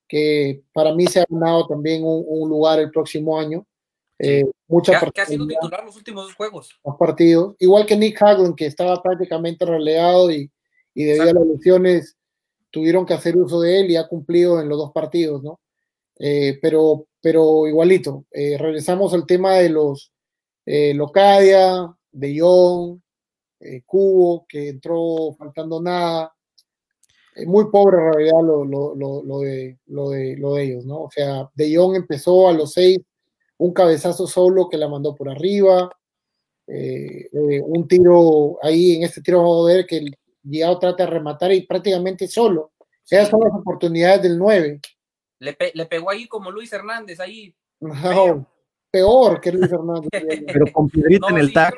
[0.07, 3.67] que para mí se ha ganado también un, lugar el próximo año.
[4.19, 6.79] Eh, mucha que, ha sido titular los últimos dos juegos.
[6.85, 7.55] Los partidos.
[7.59, 10.51] Igual que Nick Haglund, que estaba prácticamente relegado y,
[10.95, 12.17] y debido a las lesiones
[12.71, 15.61] tuvieron que hacer uso de él y ha cumplido en los dos partidos, ¿no?
[16.19, 20.13] Eh, pero, pero igualito, eh, regresamos al tema de los
[20.67, 23.01] eh, Locadia, De Jong,
[23.87, 26.35] Cubo, que entró faltando nada.
[27.47, 31.05] muy pobre en realidad lo, lo, lo, de, lo, de, lo de ellos, ¿no?
[31.05, 32.99] O sea, De Jong empezó a los seis,
[33.59, 35.91] un cabezazo solo que la mandó por arriba.
[36.67, 40.05] un tiro ahí en este tiro vamos a ver que
[40.43, 42.73] Llegado trata de rematar y prácticamente solo.
[43.09, 44.81] Esas son las oportunidades del 9.
[45.41, 47.55] Le, le, pegó ahí como Luis Hernández, ahí.
[48.91, 50.11] peor que Luis Hernández.
[50.47, 51.75] Pero con piedrita en el sí, tac.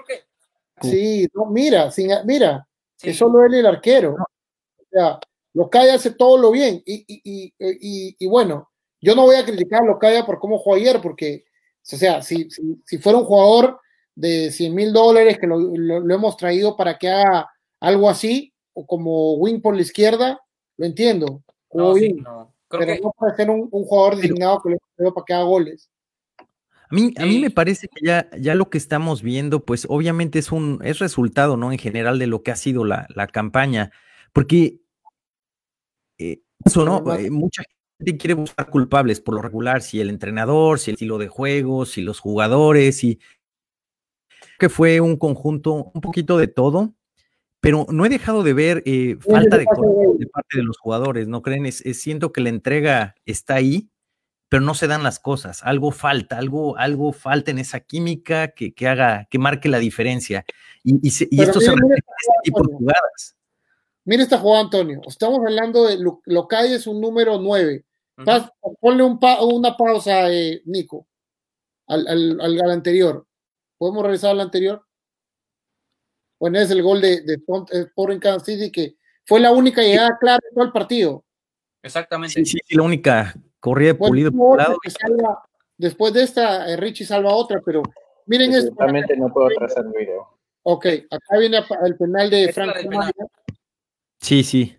[0.81, 2.67] Sí, no, mira, sin, mira,
[3.01, 4.15] es solo él el arquero.
[4.15, 5.19] O sea,
[5.55, 6.83] Locaya hace todo lo bien.
[6.85, 10.77] Y, y, y, y, bueno, yo no voy a criticar a Locaya por cómo jugó
[10.77, 11.45] ayer, porque,
[11.93, 13.81] o sea, si, si, si fuera un jugador
[14.15, 17.51] de 100 mil dólares que lo, lo, hemos traído para que haga
[17.81, 20.41] algo así, o como wing por la izquierda,
[20.77, 21.43] lo entiendo.
[21.73, 21.95] No,
[22.68, 25.91] pero no puede ser un, jugador designado que le para que haga goles.
[26.39, 30.39] A mí, a mí me parece que ya, ya lo que estamos viendo, pues obviamente
[30.39, 31.73] es un es resultado, ¿no?
[31.73, 33.93] En general de lo que ha sido la, campaña.
[34.33, 34.81] Porque
[36.18, 37.14] eh, eso, ¿no?
[37.14, 37.62] Eh, mucha
[37.99, 41.87] gente quiere buscar culpables por lo regular, si el entrenador, si el estilo de juego,
[41.87, 43.20] si los jugadores, y
[44.59, 46.95] que fue un conjunto, un poquito de todo
[47.63, 49.65] pero no he dejado de ver eh, falta de,
[50.19, 51.65] de, parte de los jugadores, ¿no creen?
[51.65, 53.89] Es, siento que la entrega está ahí,
[54.49, 55.63] pero no se dan las cosas.
[55.63, 60.45] Algo falta, algo, algo falta en esa química que, que haga, que marque la diferencia.
[60.83, 63.37] Y, y, esto se repite en este tipo de jugadas.
[64.05, 65.01] Mira esta jugada, Antonio.
[65.07, 67.85] Estamos hablando de lo, que hay es un número 9.
[68.81, 71.07] Ponle un una pausa, eh, Nico,
[71.87, 73.25] al, al, al anterior.
[73.79, 74.85] ¿Podemos regresar al anterior?
[76.43, 80.40] Bueno, es el gol de, de en Kansas City, que fue la única llegada clara
[80.43, 81.24] de todo el partido.
[81.80, 82.45] Exactamente.
[82.45, 84.32] Sí, sí, la única corrida de pulido
[85.78, 87.84] después de esta, eh, Richie salva otra, pero
[88.26, 88.74] miren esto.
[88.76, 90.36] Realmente no puedo trazar el video.
[90.64, 92.74] Ok, acá viene el penal de Frank.
[94.20, 94.76] Sí, sí.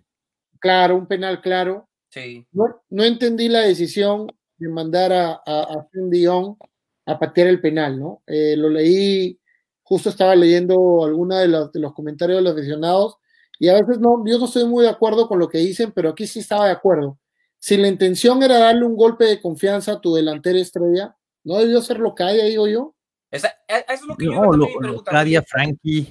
[0.58, 1.88] Claro, un penal claro.
[2.10, 2.46] Sí.
[2.52, 6.58] No, no entendí la decisión de mandar a, a, a Dion
[7.06, 8.22] a patear el penal, ¿no?
[8.26, 9.40] Eh, lo leí
[9.84, 13.18] justo estaba leyendo alguna de, los, de los comentarios de los aficionados
[13.58, 16.10] y a veces no, yo no estoy muy de acuerdo con lo que dicen, pero
[16.10, 17.18] aquí sí estaba de acuerdo.
[17.58, 21.80] Si la intención era darle un golpe de confianza a tu delantera estrella, ¿no debió
[21.80, 22.94] ser lo que haya, digo yo?
[23.30, 26.10] Esa, e, eso es lo que no, yo lo, Claudia Frankie.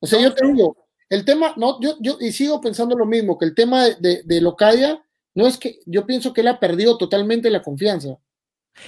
[0.00, 0.76] O sea, yo te digo,
[1.08, 4.22] el tema, no, yo, yo, y sigo pensando lo mismo, que el tema de, de,
[4.24, 5.02] de Locadia,
[5.34, 8.18] no es que, yo pienso que él ha perdido totalmente la confianza.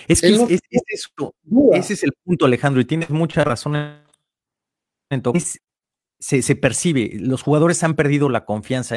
[0.06, 4.04] Es que ese es el punto, Alejandro, y tienes mucha razón.
[5.10, 5.60] Entonces,
[6.18, 8.96] se, se, percibe, los jugadores han perdido la confianza,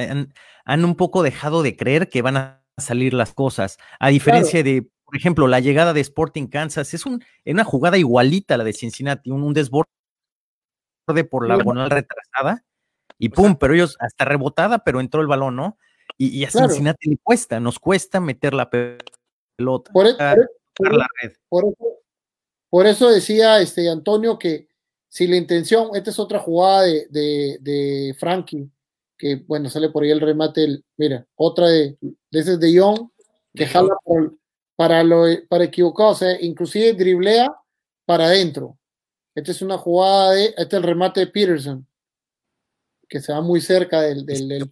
[0.65, 4.89] han, un poco dejado de creer que van a salir las cosas, a diferencia de,
[5.05, 8.73] por ejemplo, la llegada de Sporting Kansas, es un, una jugada igualita a la de
[8.73, 9.87] Cincinnati, un, desborde
[11.29, 12.63] por la diagonal retrasada,
[13.17, 15.77] y pum, pero ellos hasta rebotada, pero entró el balón, ¿no?
[16.17, 19.91] Y, a Cincinnati le cuesta, nos cuesta meter la pelota.
[19.91, 20.49] Por, por,
[22.85, 24.69] eso, decía este Antonio que
[25.09, 28.71] si la intención, esta es otra jugada de, de, Frankie,
[29.17, 33.09] que bueno, sale por ahí el remate, mira, otra de, de ese de Young,
[33.53, 33.93] que jala
[34.77, 37.53] para, lo, para equivocar, o sea, inclusive driblea
[38.05, 38.77] para adentro.
[39.35, 41.85] Esta es una jugada de, este es el remate de Peterson,
[43.11, 44.69] que se va muy cerca del, del, del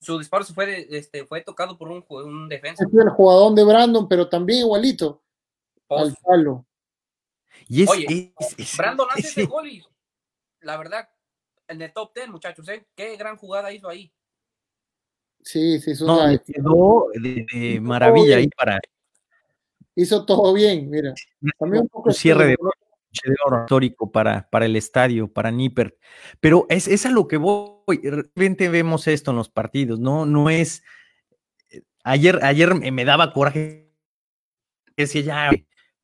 [0.00, 2.82] Su disparo se fue, este, fue tocado por un, un defensa.
[2.82, 5.22] Este es el jugador de Brandon, pero también igualito
[5.90, 6.64] al palo.
[7.68, 8.32] Y es, Oye,
[8.78, 9.84] Brandon hace ese gol y
[10.60, 11.10] la verdad,
[11.68, 12.86] en el top 10, muchachos, ¿eh?
[12.94, 14.10] qué gran jugada hizo ahí.
[15.42, 18.80] Sí, sí, no, quedó de, maravilla ahí para.
[19.94, 21.12] Hizo todo bien, mira.
[21.58, 22.56] También un poco cierre de de
[23.44, 25.98] oro histórico para, para el estadio, para Nipper.
[26.40, 27.98] Pero es, es a lo que voy.
[28.02, 30.26] De repente vemos esto en los partidos, ¿no?
[30.26, 30.82] No es.
[31.70, 33.90] Eh, ayer, ayer me daba coraje.
[34.96, 35.50] Decía ya,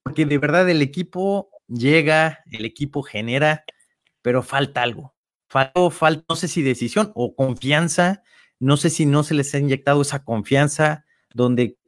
[0.02, 3.64] porque de verdad el equipo llega, el equipo genera,
[4.22, 5.14] pero falta algo.
[5.48, 8.22] Falta, falta, no sé si decisión o confianza.
[8.60, 11.78] No sé si no se les ha inyectado esa confianza donde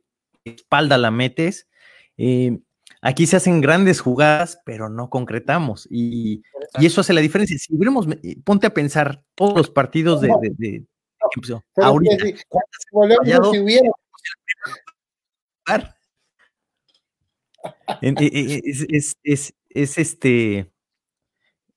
[0.44, 1.68] espalda la metes.
[2.16, 2.60] Eh,
[3.02, 5.88] Aquí se hacen grandes jugadas, pero no concretamos.
[5.90, 6.42] Y,
[6.80, 7.56] eso hace la diferencia.
[7.58, 10.28] Si hubiéramos, eh, ponte a pensar todos los partidos de,
[11.76, 12.26] ahorita.
[12.26, 12.34] Si,
[13.52, 13.90] si hubiera.
[18.02, 20.70] Es, es, es, es, este.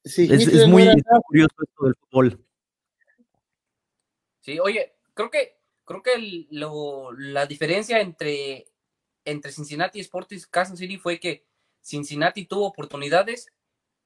[0.04, 0.86] Sí, es, muy
[1.26, 2.46] curioso esto del fútbol.
[4.42, 8.66] Sí, oye, creo que creo que lo, la diferencia entre,
[9.26, 11.46] entre Cincinnati y Sporting Kansas City fue que
[11.82, 13.48] Cincinnati tuvo oportunidades,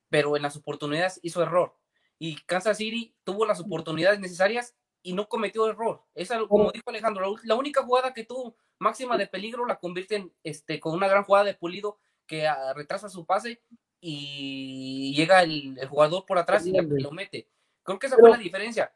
[0.10, 1.76] pero en las oportunidades hizo error.
[2.20, 6.04] Y Kansas City tuvo las oportunidades necesarias y no cometió error.
[6.16, 10.34] Esa, como dijo Alejandro, la, única jugada que tuvo máxima de peligro la convierte en,
[10.44, 13.62] este, con una gran jugada de pulido que ah, retrasa su pase
[14.02, 17.50] y llega el, jugador por atrás y lo mete.
[17.84, 18.92] Creo que esa fue la diferencia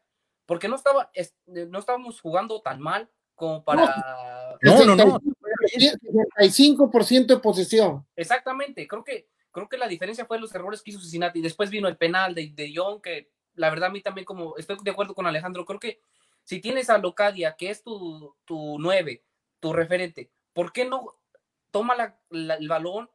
[0.46, 1.10] porque no estaba,
[1.46, 3.10] no estábamos jugando tan mal
[3.42, 4.56] como para.
[4.60, 5.20] No, no, no.
[6.38, 8.06] 65% de posesión.
[8.14, 11.40] Exactamente, creo que, creo que la diferencia fue los errores que hizo Cincinnati.
[11.40, 14.76] Después vino el penal de, de Young, que la verdad a mí también, como estoy
[14.80, 16.00] de acuerdo con Alejandro, creo que
[16.44, 19.24] si tienes a Locadia, que es tu, tu nueve,
[19.58, 21.16] tu referente, ¿por qué no
[21.72, 23.10] toma el balón,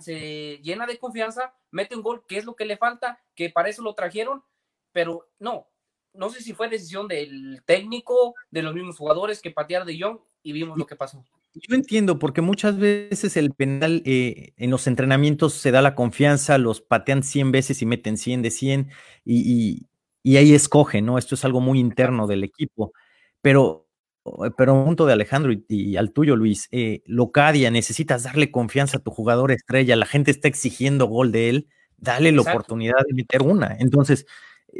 [0.00, 3.68] se llena de confianza, mete un gol, que es lo que le falta, que para
[3.68, 4.42] eso lo trajeron,
[4.90, 5.68] pero no,
[6.14, 10.18] no sé si fue decisión del técnico, de los mismos jugadores que patear de Young
[10.42, 11.24] y vimos lo que pasó.
[11.54, 16.58] Yo entiendo, porque muchas veces el penal eh, en los entrenamientos se da la confianza,
[16.58, 18.90] los patean 100 veces y meten 100 de 100
[19.24, 19.86] y,
[20.36, 21.18] ahí escogen, ¿no?
[21.18, 22.92] Esto es algo muy interno del equipo.
[23.40, 23.88] Pero,
[24.56, 29.00] pero un punto de Alejandro y, al tuyo, Luis, eh, Locadia, necesitas darle confianza a
[29.00, 33.42] tu jugador estrella, la gente está exigiendo gol de él, dale la oportunidad de meter
[33.42, 33.76] una.
[33.80, 34.26] Entonces,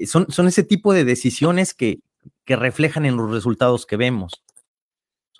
[0.06, 2.00] son, son ese tipo de decisiones que,
[2.44, 4.42] que reflejan en los resultados que vemos.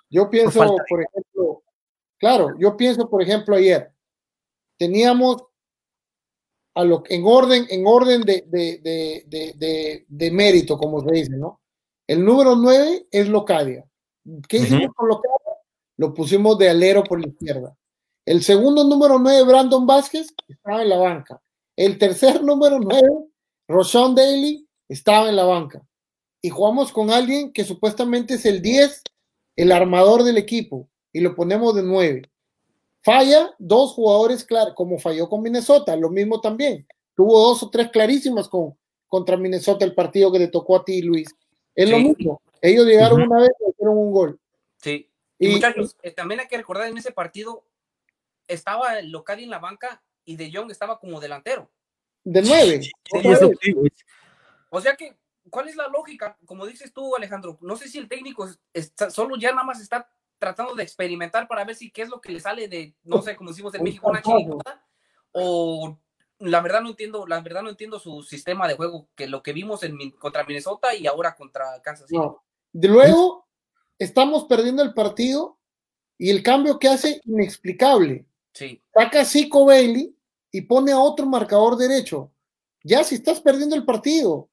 [0.09, 1.63] Yo pienso, por, ejemplo,
[2.17, 3.91] claro, yo pienso, por ejemplo, ayer
[4.77, 5.43] teníamos
[6.73, 11.61] a lo, en orden, en orden de, de, de, de, mérito, como se dice, ¿no?
[12.07, 13.85] El número 9 es Locadia.
[14.47, 15.35] ¿Qué hicimos con Locadia?
[15.97, 17.75] Lo pusimos de alero por la izquierda.
[18.25, 21.41] El segundo número 9, Brandon Vázquez, estaba en la banca.
[21.75, 23.01] El tercer número 9,
[23.69, 25.85] Roshan Daly estaba en la banca
[26.41, 29.03] y jugamos con alguien que supuestamente es el 10,
[29.57, 32.23] el armador del equipo, y lo ponemos de 9.
[33.03, 36.87] Falla dos jugadores, claro, como falló con Minnesota, lo mismo también.
[37.15, 38.75] Tuvo dos o tres clarísimas con,
[39.07, 41.29] contra Minnesota el partido que le tocó a ti, Luis.
[41.75, 42.41] Es lo mismo.
[42.61, 44.39] Ellos llegaron una vez y hicieron un gol.
[44.77, 45.09] Sí.
[45.37, 47.63] Y, muchachos, eh, también hay que recordar en ese partido
[48.47, 51.69] estaba el local en la banca y De Jong estaba como delantero
[52.29, 52.91] de nueve.
[54.69, 55.17] o sea que,
[55.49, 56.37] ¿cuál es la lógica?
[56.45, 60.07] Como dices tú, Alejandro, no sé si el técnico está, solo ya nada más está
[60.37, 63.35] tratando de experimentar para ver si qué es lo que le sale de, no sé,
[63.35, 64.85] como decimos en México, una chingada,
[65.31, 65.97] o
[66.37, 69.51] la verdad no entiendo, la verdad no entiendo su sistema de juego, que lo que
[69.51, 72.21] vimos en, contra Minnesota y ahora contra Kansas City.
[72.71, 73.47] De luego,
[73.97, 75.57] estamos perdiendo el partido
[76.17, 78.25] y el cambio que hace inexplicable.
[78.53, 78.81] Sí.
[78.93, 80.15] Saca a Zico Bailey
[80.51, 82.31] y pone a otro marcador derecho.
[82.83, 84.49] Ya si estás perdiendo el partido,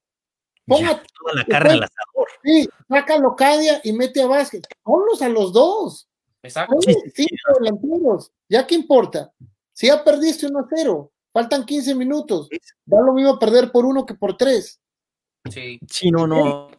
[0.66, 2.28] ponga toda la carne al asador.
[2.42, 4.62] Sí, saca a Locadia y mete a Vázquez.
[4.82, 6.09] Ponlos a los dos.
[6.42, 6.76] Exacto.
[7.59, 8.32] delanteros.
[8.49, 9.32] Ya qué importa.
[9.72, 12.49] Si ya perdiste 1 a 0, faltan 15 minutos.
[12.84, 14.80] Da lo mismo perder por uno que por tres.
[15.51, 15.78] Sí.
[15.88, 16.70] Sí, no, no.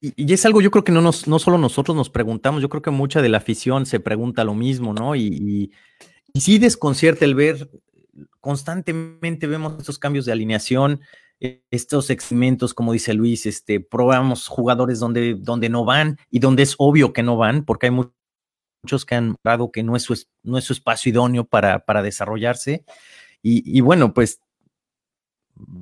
[0.00, 2.82] y, es algo yo creo que no, nos, no solo nosotros nos preguntamos, yo creo
[2.82, 5.16] que mucha de la afición se pregunta lo mismo, ¿no?
[5.16, 5.72] Y, y,
[6.32, 7.68] y sí desconcierta el ver
[8.40, 11.00] constantemente vemos estos cambios de alineación,
[11.70, 16.74] estos experimentos, como dice Luis, este, probamos jugadores donde, donde no van y donde es
[16.78, 20.58] obvio que no van, porque hay muchos que han dado que no es su, no
[20.58, 22.84] es su espacio idóneo para, para desarrollarse.
[23.40, 24.40] Y, bueno, pues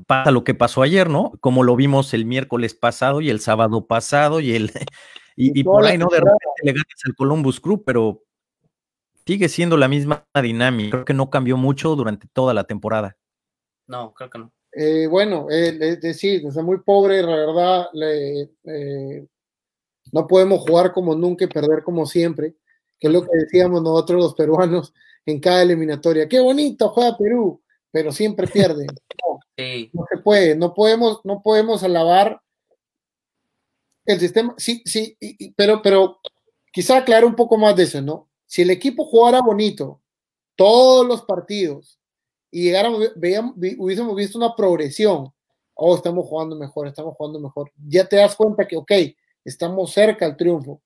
[0.06, 1.32] pasa lo que pasó ayer, ¿no?
[1.40, 4.70] Como lo vimos el miércoles pasado y el sábado pasado y el
[5.36, 6.06] y, y por ahí, ¿no?
[6.10, 8.25] De repente le ganas al Columbus Crew, pero
[9.26, 10.90] sigue siendo la misma dinámica.
[10.90, 13.16] Creo que no cambió mucho durante toda la temporada.
[13.86, 14.52] No, creo que no.
[14.72, 17.86] Eh, bueno, es decir, es muy pobre, la verdad,
[18.64, 19.26] eh,
[20.12, 22.56] no podemos jugar como nunca y perder como siempre,
[23.00, 24.92] que es lo que decíamos nosotros los peruanos
[25.24, 26.28] en cada eliminatoria.
[26.28, 28.86] Qué bonito juega Perú, pero siempre pierde.
[28.86, 29.40] No,
[29.92, 32.40] no se puede, no podemos, no podemos alabar
[34.04, 35.16] el sistema, sí, sí,
[35.56, 36.20] pero, pero
[36.70, 38.25] quizá aclarar un poco más de eso, ¿no?
[38.46, 40.00] Si el equipo jugara bonito
[40.54, 42.00] todos los partidos
[42.50, 45.32] y llegáramos, veíamos, hubiésemos visto una progresión,
[45.74, 48.92] oh, estamos jugando mejor, estamos jugando mejor, ya te das cuenta que, ok,
[49.44, 50.80] estamos cerca al triunfo.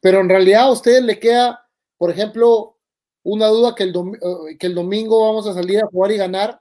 [0.00, 2.78] Pero en realidad a ustedes le queda, por ejemplo,
[3.22, 6.60] una duda que el, eh, que el domingo vamos a salir a jugar y ganar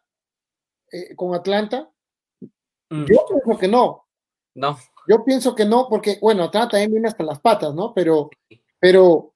[0.92, 1.90] eh, con Atlanta.
[2.90, 3.06] Mm.
[3.06, 4.06] Yo creo que no.
[4.56, 4.78] No.
[5.08, 7.94] Yo pienso que no, porque, bueno, Atlanta también viene hasta las patas, ¿no?
[7.94, 8.30] Pero,
[8.80, 9.34] pero,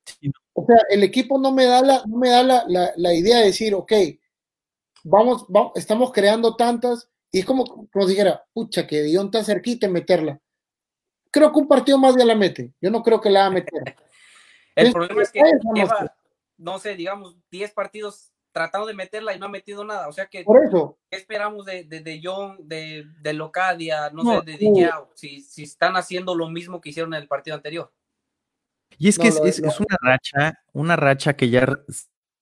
[0.54, 3.40] o sea, el equipo no me da la, no me da la, la, la idea
[3.40, 3.92] de decir, ok,
[5.04, 9.86] vamos, vamos, estamos creando tantas, y es como, como dijera, pucha, que Dion está cerquita
[9.88, 10.40] en meterla.
[11.32, 12.74] Creo que un partido más ya la mete.
[12.82, 13.82] Yo no creo que la va a meter.
[14.76, 15.42] el Es- problema es que
[15.74, 16.14] lleva,
[16.58, 20.10] no sé, digamos, 10 partidos tratando de meterla y no ha metido nada.
[20.10, 24.24] O sea que, Por eso, ¿qué esperamos de, de, de John, de, de Locadia, no,
[24.24, 27.56] No, sé, de Dijao, si, si están haciendo lo mismo que hicieron en el partido
[27.56, 27.94] anterior?
[28.98, 31.68] Y es No, que es, una racha, una racha que ya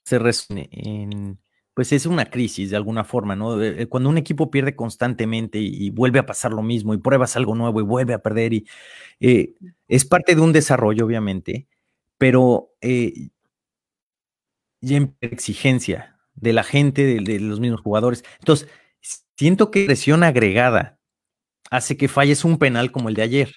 [0.05, 1.39] se resume en,
[1.73, 3.61] pues es una crisis de alguna forma, ¿no?
[3.61, 7.35] Eh, Cuando un equipo pierde constantemente y, y vuelve a pasar lo mismo y pruebas
[7.37, 8.67] algo nuevo y vuelve a perder y
[9.19, 9.53] eh,
[9.87, 11.67] es parte de un desarrollo, obviamente,
[12.17, 13.29] pero eh,
[14.81, 18.23] ya en exigencia de la gente, de, de los mismos jugadores.
[18.39, 18.69] Entonces,
[19.37, 20.99] siento que presión agregada
[21.71, 23.55] hace que falles un penal como el de ayer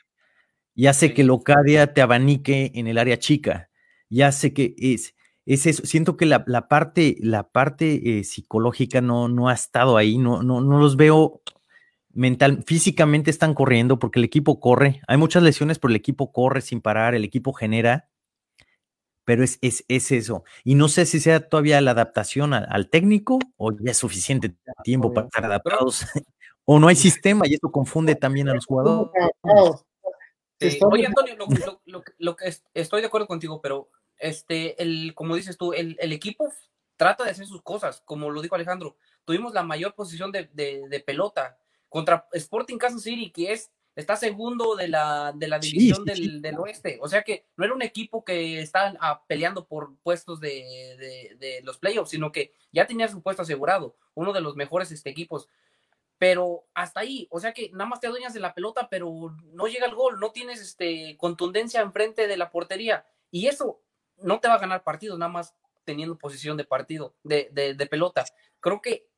[0.74, 3.70] y hace que Locadia te abanique en el área chica
[4.08, 5.14] y hace que es,
[5.46, 5.84] es eso.
[5.86, 10.42] Siento que la, la parte, la parte eh, psicológica no, no ha estado ahí, no,
[10.42, 11.42] no, no los veo
[12.14, 15.00] mental, físicamente están corriendo porque el equipo corre.
[15.08, 18.08] Hay muchas lesiones, pero el equipo corre sin parar, el equipo genera,
[19.24, 20.44] pero es, es, es eso.
[20.64, 24.56] Y no sé si sea todavía la adaptación a- al técnico o ya es suficiente
[24.82, 26.04] tiempo para estar adaptados.
[26.64, 29.12] o no hay sistema y eso confunde también a los jugadores.
[30.68, 34.80] Estamos- Oye, Antonio, lo, lo- lo- lo que es- estoy de acuerdo contigo, pero este,
[34.82, 36.48] el, como dices tú, el, el equipo
[36.96, 38.96] trata de hacer sus cosas, como lo dijo Alejandro.
[39.24, 41.58] Tuvimos la mayor posición de, de- de pelota
[41.88, 46.16] contra Sporting Kansas City, que es está segundo de la, de la división sí, del,
[46.16, 46.40] sí.
[46.40, 46.98] del oeste.
[47.02, 50.48] O sea que no era un equipo que estaba peleando por puestos de,
[50.98, 53.94] de- de los playoffs, sino que ya tenía su puesto asegurado.
[54.14, 55.46] Uno de los mejores este, equipos
[56.22, 59.66] pero hasta ahí, o sea que nada más te adueñas de la pelota, pero no
[59.66, 63.82] llega el gol, no tienes este contundencia enfrente de la portería, y eso
[64.18, 67.86] no te va a ganar partidos, nada más teniendo posición de partido, de, de, de
[67.88, 68.24] pelota.
[68.60, 69.08] Creo que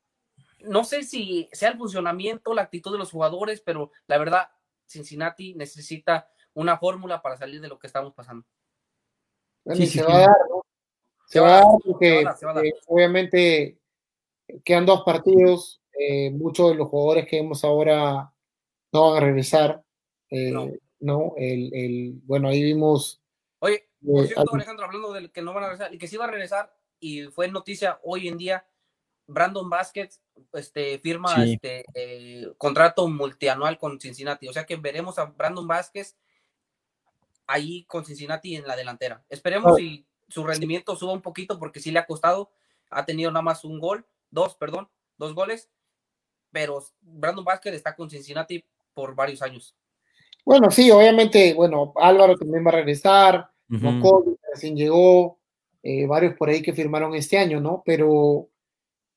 [0.61, 4.49] no sé si sea el funcionamiento, la actitud de los jugadores, pero la verdad,
[4.87, 8.47] Cincinnati necesita una fórmula para salir de lo que estamos pasando.
[9.63, 10.05] Bueno, Sí, se sí.
[10.07, 10.61] va a dar, ¿no?
[11.27, 12.65] Se va a dar porque se va a dar, se va a dar.
[12.65, 13.77] eh, obviamente
[14.63, 18.31] quedan dos partidos, eh, muchos de los jugadores que vemos ahora
[18.91, 19.83] no van a regresar,
[20.29, 20.69] eh, No.
[20.99, 23.21] no, el, el- bueno, ahí vimos
[23.59, 26.07] Oye, por eh, cierto, al- Alejandro, hablando del que no van a regresar, el que
[26.07, 28.65] sí va a regresar, y fue noticia hoy en día,
[29.27, 30.21] Brandon Vázquez
[30.53, 31.53] este, firma Sí.
[31.53, 34.47] este, eh, contrato multianual con Cincinnati.
[34.47, 36.15] O sea que veremos a Brandon Vázquez
[37.47, 39.23] ahí con Cincinnati en la delantera.
[39.29, 39.75] Esperemos Oh.
[39.77, 42.51] si su rendimiento suba un poquito porque sí le ha costado.
[42.91, 44.05] Ha tenido nada más un gol,
[44.35, 45.71] dos, perdón, dos goles.
[46.51, 48.63] Pero Brandon Vázquez está con Cincinnati
[48.93, 49.75] por varios años.
[50.45, 53.83] Bueno, sí, obviamente, bueno, Álvaro también va a regresar, Ujú.
[53.83, 55.39] Mokovi recién llegó,
[55.81, 57.81] eh, varios por ahí que firmaron este año, ¿no?
[57.83, 58.49] Pero,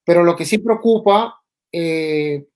[0.05, 2.47] pero lo que sí preocupa, eh,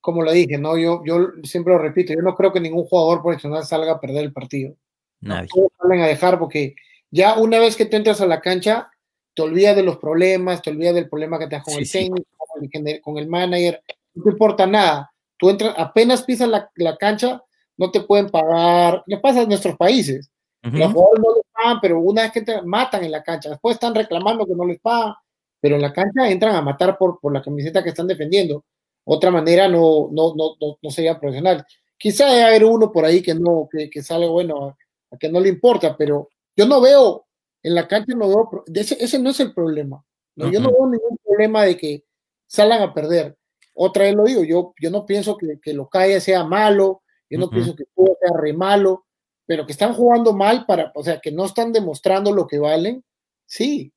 [0.00, 0.76] como lo dije, ¿no?
[0.76, 4.24] Yo, yo siempre lo repito, yo no creo que ningún jugador profesional salga a perder
[4.24, 4.76] el partido.
[5.20, 5.48] Nadie.
[5.48, 6.74] Todos salen a dejar porque
[7.10, 8.91] ya una vez que te entras a la cancha,
[9.34, 11.86] te olvidas de los problemas, te olvidas del problema que te das con Sí, el
[11.86, 11.98] sí.
[11.98, 13.82] técnico, con el, con el manager,
[14.14, 15.10] no te importa nada.
[15.36, 17.42] Tú entras, apenas pisas la, la cancha,
[17.76, 19.02] no te pueden pagar.
[19.06, 20.30] Le pasa en nuestros países.
[20.64, 20.76] Ujú.
[20.76, 23.74] Los jugadores no les pagan, pero una vez que te matan en la cancha, después
[23.74, 25.14] están reclamando que no les pagan,
[25.60, 28.64] pero en la cancha entran a matar por, por la camiseta que están defendiendo.
[29.04, 31.66] Otra manera no, no, no, no, no sería profesional.
[31.98, 34.76] Quizá debe haber uno por ahí que no, que, que sale bueno, a,
[35.14, 37.26] a que no le importa, pero yo no veo,
[37.62, 40.04] en la cancha no veo, ese, ese no es el problema.
[40.34, 42.04] No, Yo no veo ningún problema de que
[42.46, 43.36] salgan a perder.
[43.74, 47.38] Otra vez lo digo, yo, yo no pienso que, que lo calle sea malo, yo
[47.38, 49.06] no pienso que todo sea re malo,
[49.46, 53.04] pero que están jugando mal para, o sea, que no están demostrando lo que valen,
[53.46, 53.92] sí.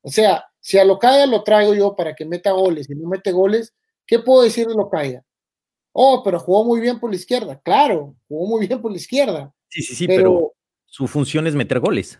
[0.00, 3.32] O sea, si a Locaya lo traigo yo para que meta goles y no mete
[3.32, 3.74] goles,
[4.06, 5.22] ¿qué puedo decir de Locaya?
[5.92, 7.60] Oh, pero jugó muy bien por la izquierda.
[7.60, 9.52] Claro, jugó muy bien por la izquierda.
[9.68, 10.52] Sí, sí, sí, pero, pero
[10.86, 12.18] su función es meter goles.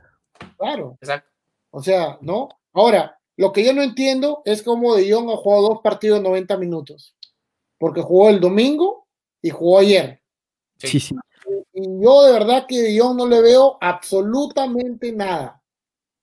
[0.57, 1.31] Claro, Exacto.
[1.71, 2.49] o sea, ¿no?
[2.73, 6.25] Ahora, lo que yo no entiendo es cómo De Jong ha jugado dos partidos de
[6.25, 7.17] 90 minutos.
[7.79, 9.07] Porque jugó el domingo
[9.41, 10.23] y jugó ayer.
[10.79, 10.89] Sí.
[10.89, 11.15] Sí, sí.
[11.73, 15.63] y yo de verdad que De Jong no le veo absolutamente nada.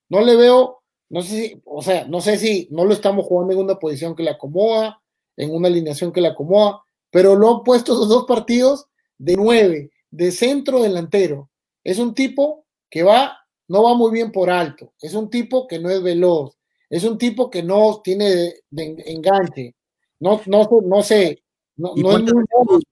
[0.08, 3.52] No le veo, no sé si, o sea, no sé si no lo estamos jugando
[3.52, 5.00] en una posición que le acomoda,
[5.36, 8.86] en una alineación que le acomoda, pero lo han puesto esos dos partidos
[9.18, 11.50] de nueve, de centro delantero.
[11.84, 13.39] Es un tipo que va,
[13.70, 16.58] no va muy bien por alto, es un tipo que no es veloz,
[16.88, 19.76] es un tipo que no tiene de, de enganche,
[20.18, 21.44] no, no, no sé,
[21.76, 22.82] no, ¿Y no es muy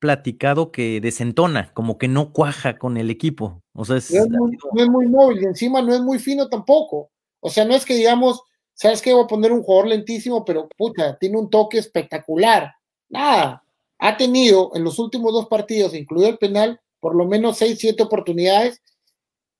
[0.00, 3.62] platicado que desentona, como que no cuaja con el equipo.
[3.72, 6.18] O sea, es, no, es muy, no es muy móvil y encima no es muy
[6.18, 7.10] fino tampoco.
[7.40, 8.42] O sea, no es que digamos,
[8.74, 12.74] sabes que voy a poner un jugador lentísimo, pero puta, tiene un toque espectacular.
[13.08, 13.62] Nada.
[13.98, 18.02] Ha tenido en los últimos dos partidos, incluido el penal, por lo menos seis, siete
[18.02, 18.82] oportunidades.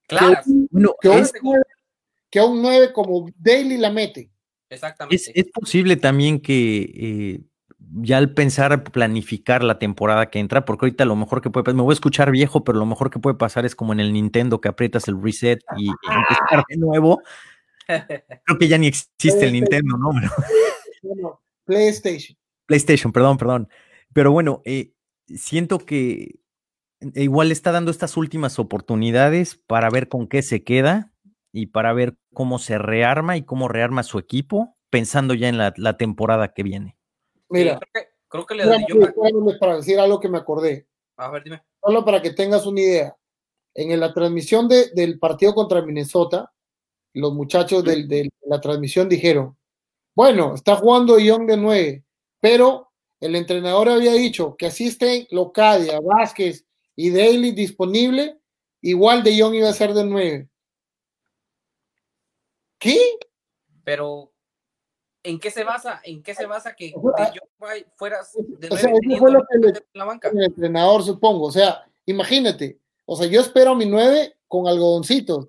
[0.07, 0.37] Claro.
[0.45, 1.27] Que, bueno, que, un,
[2.31, 4.31] que, a un 9 como Daly la mete.
[4.69, 5.17] Exactamente.
[5.17, 7.41] Es, es posible también que eh,
[7.79, 11.77] ya al pensar planificar la temporada que entra, porque ahorita lo mejor que puede pasar,
[11.77, 14.13] me voy a escuchar viejo, pero lo mejor que puede pasar es como en el
[14.13, 17.23] Nintendo que aprietas el reset y, y empezar de nuevo.
[18.45, 20.11] Creo que ya ni existe el Nintendo, ¿no?
[21.03, 22.37] Bueno, PlayStation.
[22.67, 23.69] PlayStation, perdón, perdón.
[24.13, 24.93] Pero bueno, eh,
[25.29, 26.41] siento que
[27.01, 31.13] igual está dando estas últimas oportunidades para ver con qué se queda
[31.53, 35.73] y para ver cómo se rearma y cómo rearma su equipo, pensando ya en la,
[35.77, 36.97] la temporada que viene.
[37.49, 39.59] Mira, creo, que, creo que, le mira, yo...
[39.59, 40.87] para decir algo que me acordé.
[41.17, 41.63] A ver, dime.
[41.83, 43.17] Solo para que tengas una idea.
[43.75, 46.53] En la transmisión de, del partido contra Minnesota,
[47.15, 49.57] los muchachos de, de la transmisión dijeron,
[50.15, 52.05] bueno, está jugando Young de 9,
[52.41, 52.91] pero
[53.21, 56.66] el entrenador había dicho que así estén Locadia, Vázquez
[56.97, 58.41] y Daly disponible,
[58.81, 60.49] igual de Young iba a ser de 9.
[62.79, 62.99] ¿Qué?
[63.85, 64.33] Pero
[65.23, 66.01] ¿en qué se basa?
[66.05, 69.33] ¿En qué se basa que O sea, de John fueras de o sea, eso fue
[69.33, 70.29] lo que le- en la banca?
[70.29, 71.47] el entrenador, supongo.
[71.47, 72.79] O sea, imagínate.
[73.07, 75.49] O sea, yo espero a mi 9 con algodoncitos.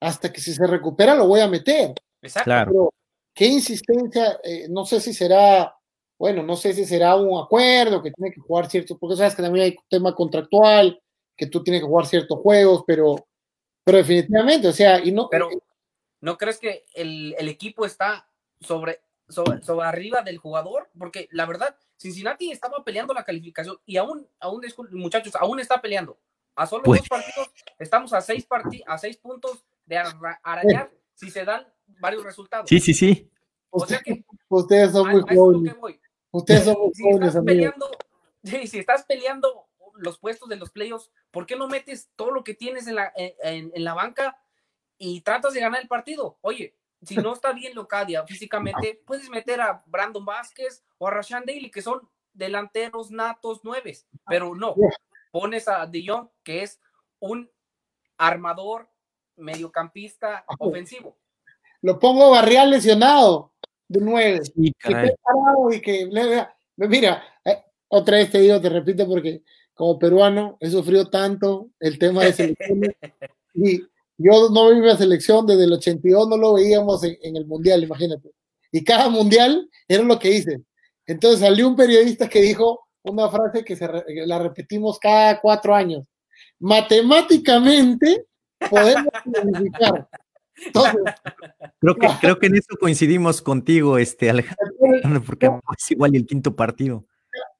[0.00, 1.94] Hasta que si se recupera lo voy a meter.
[2.22, 2.44] Exacto.
[2.44, 2.70] Claro.
[2.72, 2.94] Pero
[3.34, 5.75] qué insistencia, eh, no sé si será,
[6.18, 9.42] bueno, no sé si será un acuerdo que tiene que jugar ciertos, porque sabes que
[9.42, 11.00] también hay tema contractual,
[11.36, 13.26] que tú tienes que jugar ciertos juegos, pero,
[13.84, 15.48] pero definitivamente, o sea, y no, Pero
[16.20, 18.28] ¿no crees que el, el equipo está
[18.60, 20.88] sobre, sobre, sobre arriba del jugador?
[20.98, 24.62] Porque la verdad, Cincinnati estaba peleando la calificación y aún, aún
[24.92, 26.18] muchachos, aún está peleando.
[26.54, 30.90] A solo Pues- dos partidos, estamos a seis, parti a seis puntos de arra- arañar
[31.14, 31.66] si se dan
[32.00, 32.66] varios resultados.
[32.68, 33.30] Sí, sí, sí.
[33.68, 35.74] O sea que ustedes son muy jóvenes.
[36.38, 37.54] Ustedes son muy si jóvenes, estás amigos.
[37.74, 37.90] peleando,
[38.44, 42.44] sí, si estás peleando los puestos de los playoffs, ¿por qué no metes todo lo
[42.44, 44.38] que tienes en la, en, en la banca
[44.98, 46.38] y tratas de ganar el partido?
[46.42, 51.44] Oye, si no está bien Locadia físicamente, puedes meter a Brandon Vázquez o a Rashan
[51.46, 54.74] Daly, que son delanteros natos nueves, pero no,
[55.30, 56.80] pones a De Jong, que es
[57.18, 57.50] un
[58.18, 58.90] armador
[59.36, 61.16] mediocampista ofensivo.
[61.80, 63.52] Lo pongo Barrial lesionado
[63.88, 64.40] de nueve.
[64.44, 66.06] Sí, que esté parado y que
[66.76, 69.42] mira, eh, otra vez te digo, te repito, porque
[69.74, 72.90] como peruano he sufrido tanto el tema de selecciones
[73.54, 73.82] y
[74.18, 77.82] yo no vi la selección desde el 82, no lo veíamos en, en el mundial,
[77.82, 78.30] imagínate.
[78.72, 80.62] Y cada mundial era lo que hice.
[81.06, 85.74] Entonces salió un periodista que dijo una frase que, se que la repetimos cada cuatro
[85.74, 86.04] años.
[86.58, 88.26] Matemáticamente
[88.70, 90.08] podemos clasificar.
[90.64, 90.94] Entonces,
[91.80, 94.58] Creo que, creo que en eso coincidimos contigo, este Alejandro,
[95.26, 97.04] porque es igual el quinto partido.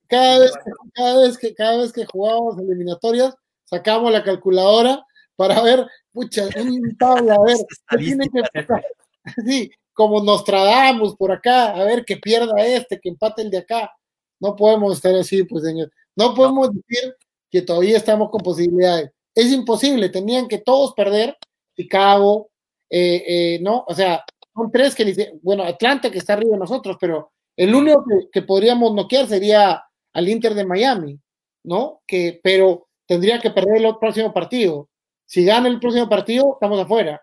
[0.08, 3.34] cada vez, que, cada vez que cada vez que jugábamos eliminatorias,
[3.64, 5.04] sacamos la calculadora
[5.36, 7.58] para ver, pucha, un tabla, a ver,
[7.90, 8.84] ¿qué tiene que pasar?
[9.44, 13.90] Sí, como Nostradamus por acá, a ver que pierda este, que empate el de acá.
[14.38, 15.90] No podemos estar así, pues señor.
[16.14, 17.16] No podemos decir
[17.50, 19.10] que todavía estamos con posibilidades.
[19.34, 21.36] Es imposible, tenían que todos perder,
[21.76, 22.50] Chicago,
[22.90, 23.84] eh, eh, ¿no?
[23.86, 24.24] O sea,
[24.54, 28.28] son tres que dice, bueno, Atlanta que está arriba de nosotros, pero el único que,
[28.30, 31.18] que podríamos noquear sería al Inter de Miami,
[31.64, 32.02] ¿no?
[32.06, 34.88] Que, pero tendría que perder el próximo partido.
[35.24, 37.22] Si gana el próximo partido, estamos afuera.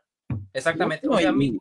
[0.54, 1.08] Exactamente.
[1.08, 1.60] No, mí,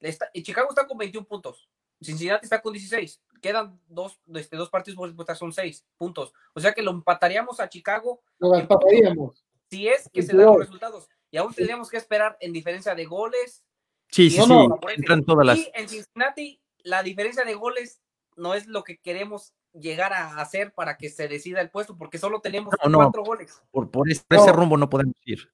[0.00, 1.68] está- Chicago está con 21 puntos.
[2.02, 3.20] Cincinnati está con 16.
[3.42, 6.32] Quedan dos, este, dos partidos por disputar, son 6 puntos.
[6.54, 9.44] O sea que lo empataríamos a Chicago Lo empataríamos.
[9.70, 10.66] si es que se dan los 22.
[10.66, 11.08] resultados.
[11.30, 13.64] Y aún tendríamos que esperar en diferencia de goles.
[14.08, 15.58] Sí, sí, No, sí, no, entran todas las.
[15.58, 18.00] Y en Cincinnati, la diferencia de goles
[18.36, 22.18] no es lo que queremos llegar a hacer para que se decida el puesto, porque
[22.18, 22.98] solo tenemos No, no.
[22.98, 23.62] cuatro goles.
[23.70, 24.52] Por, por ese, por ese No.
[24.54, 25.48] rumbo no podemos ir.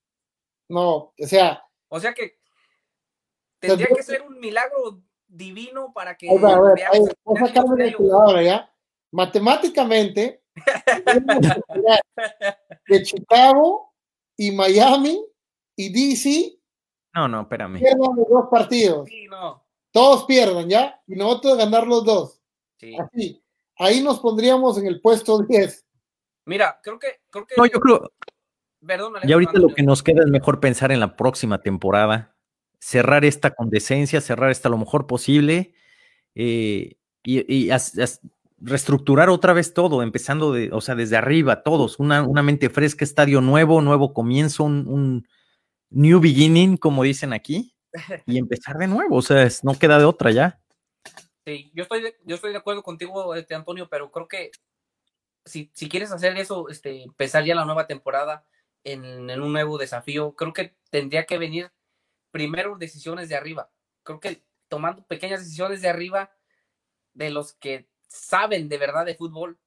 [0.69, 2.39] No, o sea, O sea que
[3.61, 7.95] tendría que ser un milagro divino para que a ver, voy sacarme
[8.45, 8.73] ya.
[9.13, 10.43] Matemáticamente,
[11.05, 12.01] tenemos que esperar
[12.87, 13.93] que Chicago
[14.37, 15.25] y Miami
[15.77, 16.59] y DC
[17.15, 17.79] No, no, espérame.
[17.79, 19.09] pierdan los dos partidos.
[19.09, 19.65] Sí, no.
[19.93, 21.01] Todos pierdan, ¿ya?
[21.07, 22.41] Y nosotros ganar los dos.
[22.79, 22.97] Sí.
[22.99, 23.43] Así.
[23.79, 25.85] Ahí nos pondríamos en el puesto 10.
[26.47, 28.13] Mira, creo que, creo que, No, yo creo,
[28.87, 32.35] perdón, y ahorita lo que nos queda es mejor pensar en la próxima temporada,
[32.79, 35.75] cerrar esta con decencia, cerrar esta lo mejor posible,
[36.35, 38.21] eh, y, y as- as-
[38.59, 43.05] reestructurar otra vez todo, empezando de, o sea, desde arriba, todos, una, una mente fresca,
[43.05, 45.27] estadio nuevo, nuevo comienzo, un,
[45.97, 47.75] new beginning, como dicen aquí,
[48.27, 50.61] y empezar de nuevo, o sea, no queda de otra ya.
[51.47, 54.51] Sí, yo estoy de, yo estoy de acuerdo contigo, este, Antonio, pero creo que
[55.45, 58.45] si, si quieres hacer eso, este, empezar ya la nueva temporada
[58.85, 61.73] en, en un nuevo desafío, creo que tendría que venir
[62.31, 63.71] primero decisiones de arriba.
[64.03, 66.33] Creo que tomando pequeñas decisiones de arriba
[67.15, 69.59] de los que saben de verdad de fútbol,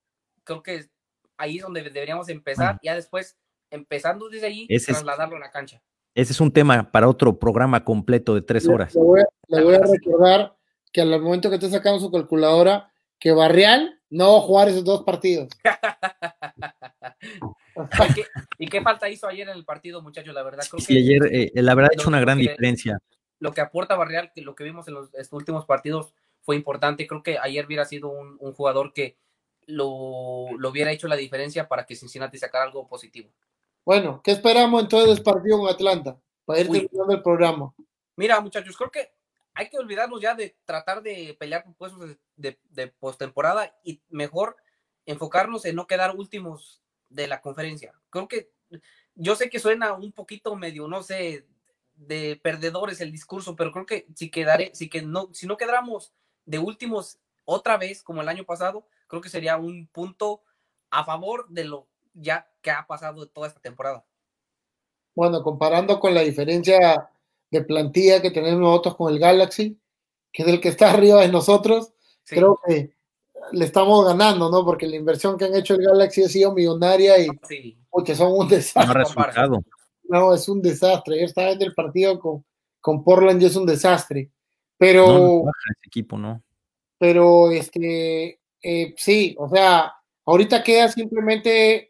[0.43, 0.89] creo que
[1.37, 3.37] ahí es donde deberíamos empezar, ya después,
[3.71, 5.81] empezando desde ahí, trasladarlo a la cancha.
[6.15, 8.95] Ese es un tema para otro programa completo de tres horas.
[8.95, 9.01] Le
[9.63, 10.55] voy, a, recordar
[10.91, 14.83] que al momento que esté sacando su calculadora, que Barrial no va a jugar esos
[14.83, 15.49] dos partidos.
[18.57, 20.33] ¿Y, qué, falta hizo ayer en el partido, muchachos?
[20.33, 22.99] La verdad, creo que ayer, eh, la verdad, ha hecho una gran diferencia.
[23.39, 27.07] Lo que aporta Barrial, que lo que vimos en los últimos partidos, fue importante.
[27.07, 29.17] Creo que ayer hubiera sido un, jugador que
[29.67, 33.29] lo, lo, hubiera hecho la diferencia para que Cincinnati sacara algo positivo.
[33.89, 36.15] Bueno, ¿qué esperamos entonces del partido con Atlanta?
[36.45, 37.73] Para ir terminando el programa.
[38.15, 39.11] Mira, muchachos, creo que
[39.55, 44.57] hay que olvidarnos ya de tratar de pelear por puestos de, de, postemporada y mejor
[45.07, 47.91] enfocarnos en no quedar últimos de la conferencia.
[48.11, 48.51] Creo que
[49.15, 51.47] yo sé que suena un poquito medio, no sé,
[51.95, 56.13] de perdedores el discurso, pero creo que si quedaré, si que no, si no quedáramos
[56.45, 60.43] de últimos otra vez, como el año pasado, creo que sería un punto
[60.91, 64.05] a favor de lo ya que ha pasado toda esta temporada.
[65.15, 67.09] Bueno, comparando con la diferencia
[67.51, 69.79] de plantilla que tenemos nosotros con el Galaxy,
[70.31, 71.93] que es el que está arriba de nosotros,
[72.25, 72.93] creo que
[73.51, 74.63] le estamos ganando, ¿no?
[74.63, 77.27] Porque la inversión que han hecho el Galaxy ha sido millonaria y
[77.89, 79.03] porque son un desastre.
[80.03, 81.19] No, es un desastre.
[81.19, 82.43] Yo estaba en el partido con,
[82.81, 84.31] con Portland y es un desastre.
[84.77, 85.07] Pero.
[85.07, 85.51] No,
[85.83, 86.41] equipo, ¿no?
[86.97, 89.93] Pero, este, eh, sí, o sea,
[90.25, 91.88] ahorita queda simplemente.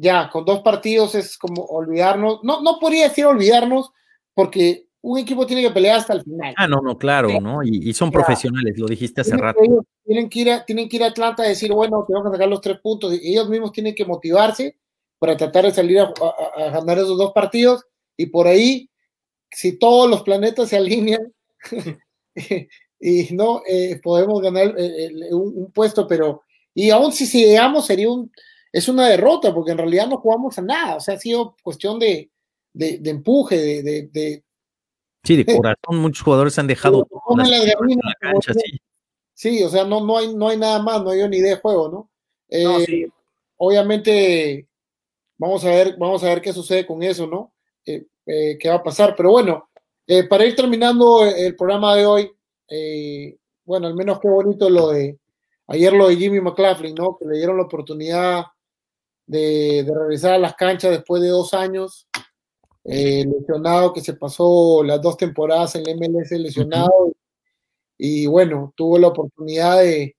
[0.00, 2.40] Ya, con dos partidos es como olvidarnos.
[2.42, 3.90] No, no podría decir olvidarnos,
[4.34, 6.54] porque un equipo tiene que pelear hasta el final.
[6.56, 7.62] Ah, no, no, claro, ¿no?
[7.62, 9.60] Y, son profesionales, lo dijiste hace rato.
[10.04, 12.48] tienen, que ir a, tienen que ir a Atlanta y decir, bueno, tenemos que sacar
[12.48, 13.14] los tres puntos.
[13.14, 14.76] Y ellos mismos tienen que motivarse
[15.18, 16.12] para tratar de salir a,
[16.56, 17.84] a ganar esos dos partidos.
[18.16, 18.88] Y por ahí
[19.50, 21.32] si todos los planetas se alinean
[23.00, 26.42] y no eh, podemos ganar eh, un, puesto, pero
[26.74, 28.30] y aún si, llegamos sería un
[28.72, 31.98] es una derrota porque en realidad no jugamos a nada, o sea, ha sido cuestión
[31.98, 32.30] de,
[32.72, 34.44] de, empuje, de, de,
[35.24, 37.06] Sí, de corazón, muchos jugadores han dejado
[37.36, 38.80] la cancha, sí.
[39.34, 39.62] sí.
[39.62, 41.88] o sea, no, no, hay, no hay nada más, no hay ni idea de juego,
[41.88, 42.10] ¿no?
[42.48, 43.08] Eh,
[43.56, 44.68] obviamente,
[45.36, 47.52] vamos a ver, vamos a ver qué sucede con eso, ¿no?
[47.84, 49.14] Eh, qué va a pasar.
[49.16, 49.70] Pero bueno,
[50.06, 52.30] eh, para ir terminando el programa de hoy,
[52.68, 55.18] eh, bueno, al menos qué bonito lo de
[55.66, 57.16] ayer lo de Jimmy McLaughlin, ¿no?
[57.18, 58.44] Que le dieron la oportunidad
[59.28, 62.08] de, regresar a las canchas después de dos años.
[62.84, 67.12] lesionado que se pasó las dos temporadas en el MLS lesionado
[67.98, 70.16] y bueno, tuvo la oportunidad de,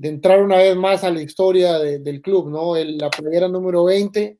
[0.00, 2.74] entrar una vez más a la historia del club, ¿no?
[2.76, 4.38] la playera número 20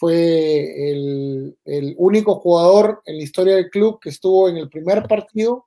[0.00, 1.54] fue el,
[1.98, 5.66] único jugador en la historia del club que estuvo en el primer partido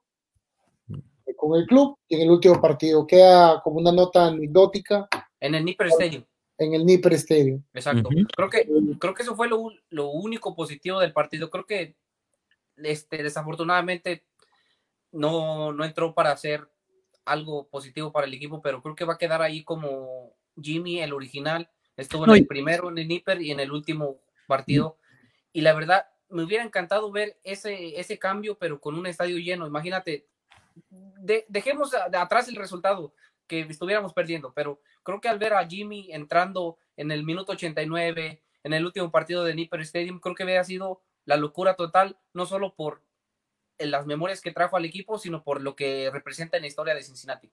[1.36, 3.06] con el club y en el último partido.
[3.06, 5.08] Queda como una nota anecdótica.
[5.38, 6.24] En el Nipper Stadium.
[6.58, 7.62] En el Nipper Stadium.
[7.72, 8.08] Exacto.
[8.36, 8.68] creo, que,
[8.98, 11.50] creo que eso fue lo, lo, único positivo del partido.
[11.50, 11.96] Creo que
[12.76, 14.24] este, desafortunadamente
[15.12, 16.68] no, no entró para hacer
[17.24, 21.12] algo positivo para el equipo, pero creo que va a quedar ahí como Jimmy, el
[21.12, 21.70] original.
[21.96, 24.98] Estuvo en el primero en el Nipper y en el último partido.
[25.52, 29.66] Y la verdad, me hubiera encantado ver ese, ese cambio, pero con un estadio lleno.
[29.66, 30.26] Imagínate,
[31.48, 33.14] dejemos de atrás el resultado
[33.46, 38.42] que estuviéramos perdiendo, pero creo que al ver a Jimmy entrando en el minuto 89,
[38.64, 42.46] en el último partido de Nipper Stadium, creo que había sido la locura total, no
[42.46, 43.02] solo por
[43.78, 47.02] las memorias que trajo al equipo, sino por lo que representa en la historia de
[47.02, 47.50] Cincinnati.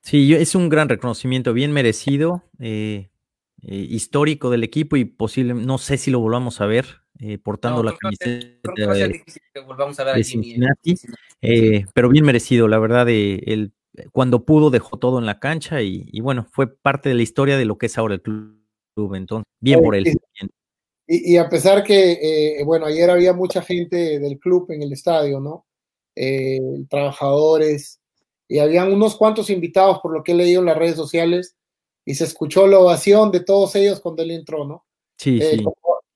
[0.00, 2.42] Sí, es un gran reconocimiento, bien merecido.
[2.58, 3.10] Eh,
[3.64, 7.84] eh, histórico del equipo y posible, no sé si lo volvamos a ver eh, portando
[7.84, 8.92] la camiseta
[10.12, 10.96] de, Cincinnati,
[11.40, 13.72] eh, pero bien merecido, la verdad, el,
[14.12, 17.64] cuando pudo dejó todo en la cancha y, bueno, fue parte de la historia de
[17.64, 20.06] lo que es ahora el club, entonces, bien por él.
[21.06, 25.66] Y, a pesar que, bueno, ayer había mucha gente del club en el estadio, ¿no?
[26.88, 28.00] trabajadores,
[28.48, 31.56] y habían unos cuantos invitados por lo que he leído en las redes sociales,
[32.04, 34.84] y se escuchó la ovación de todos ellos cuando él entró, ¿no?
[35.16, 35.64] Sí, eh, sí.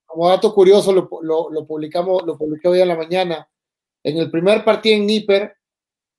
[0.06, 1.08] Como, dato curioso, lo,
[1.50, 3.48] lo, publicamos, lo publiqué hoy en la mañana.
[4.02, 5.55] En el primer partido en Níper,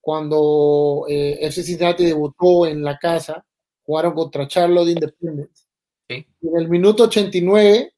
[0.07, 3.45] cuando eh, FC Cincinnati debutó en la casa,
[3.83, 5.65] jugaron contra Charlotte Independence.
[6.09, 6.25] Sí.
[6.43, 7.93] En el minuto 89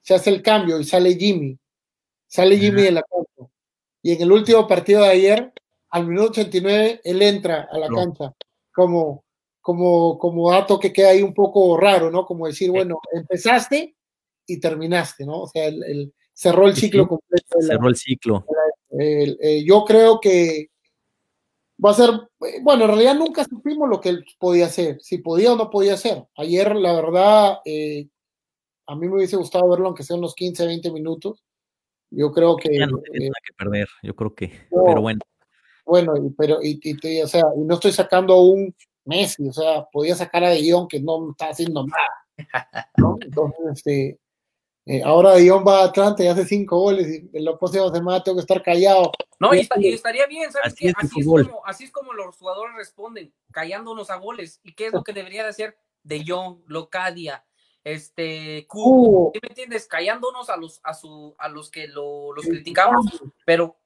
[0.00, 1.58] se hace el cambio y sale Jimmy.
[2.28, 3.52] Sale Jimmy de la cancha.
[4.00, 5.52] Y en el último partido de ayer,
[5.90, 7.96] al minuto 89, él entra a la No.
[7.96, 8.32] cancha
[8.72, 9.24] como,
[9.60, 12.24] como, como dato que queda ahí un poco raro, ¿no?
[12.26, 13.96] Como decir, bueno, empezaste
[14.46, 15.40] y terminaste, ¿no?
[15.42, 17.58] O sea, el, el- cerró el ciclo completo.
[17.58, 18.46] de la- Cerró el ciclo.
[18.90, 20.69] el- eh, yo creo que
[21.84, 22.10] va a ser,
[22.62, 25.94] bueno, en realidad nunca supimos lo que él podía hacer, si podía o no podía
[25.94, 26.24] hacer.
[26.36, 28.08] Ayer, la verdad, eh,
[28.86, 31.42] a mí me hubiese gustado verlo, aunque sea unos 15, 20 minutos.
[32.10, 34.48] Yo creo que, Ya no tiene eh, nada que perder, yo creo que.
[34.70, 34.84] no.
[34.84, 35.20] Pero bueno,
[35.86, 38.74] bueno, pero, y, y o sea, y no estoy sacando a un
[39.04, 42.86] Messi, o sea, podía sacar a De Jong que no está haciendo nada.
[42.96, 43.18] ¿no?
[43.20, 44.18] Entonces, este,
[44.86, 47.90] eh, ahora De Jong va a Atlanta y hace cinco goles y en la próxima
[47.92, 49.12] semana tengo que estar callado.
[49.38, 50.88] No, y, está- y estaría bien, ¿sabes Así qué?
[50.88, 54.60] es Así es, como, así es como los jugadores responden, callándonos a goles.
[54.62, 57.44] ¿Y qué es lo que debería de hacer De Jong, Locadia,
[57.84, 59.28] este, Cubo?
[59.28, 59.86] Uh, ¿Sí me entiendes?
[59.86, 63.06] Callándonos a los, a su, a los que lo, los criticamos,
[63.46, 63.76] pero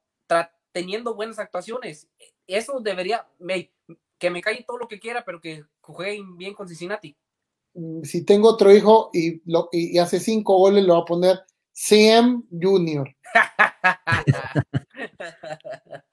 [0.73, 2.09] teniendo buenas actuaciones.
[2.47, 3.73] Eso debería, me-
[4.19, 7.16] que me calle todo lo que quiera, pero que jueguen bien con Cincinnati.
[7.74, 11.05] Mm, si tengo otro hijo y, lo, y, y hace cinco goles, lo va a
[11.05, 11.40] poner
[11.72, 13.09] Sam Junior.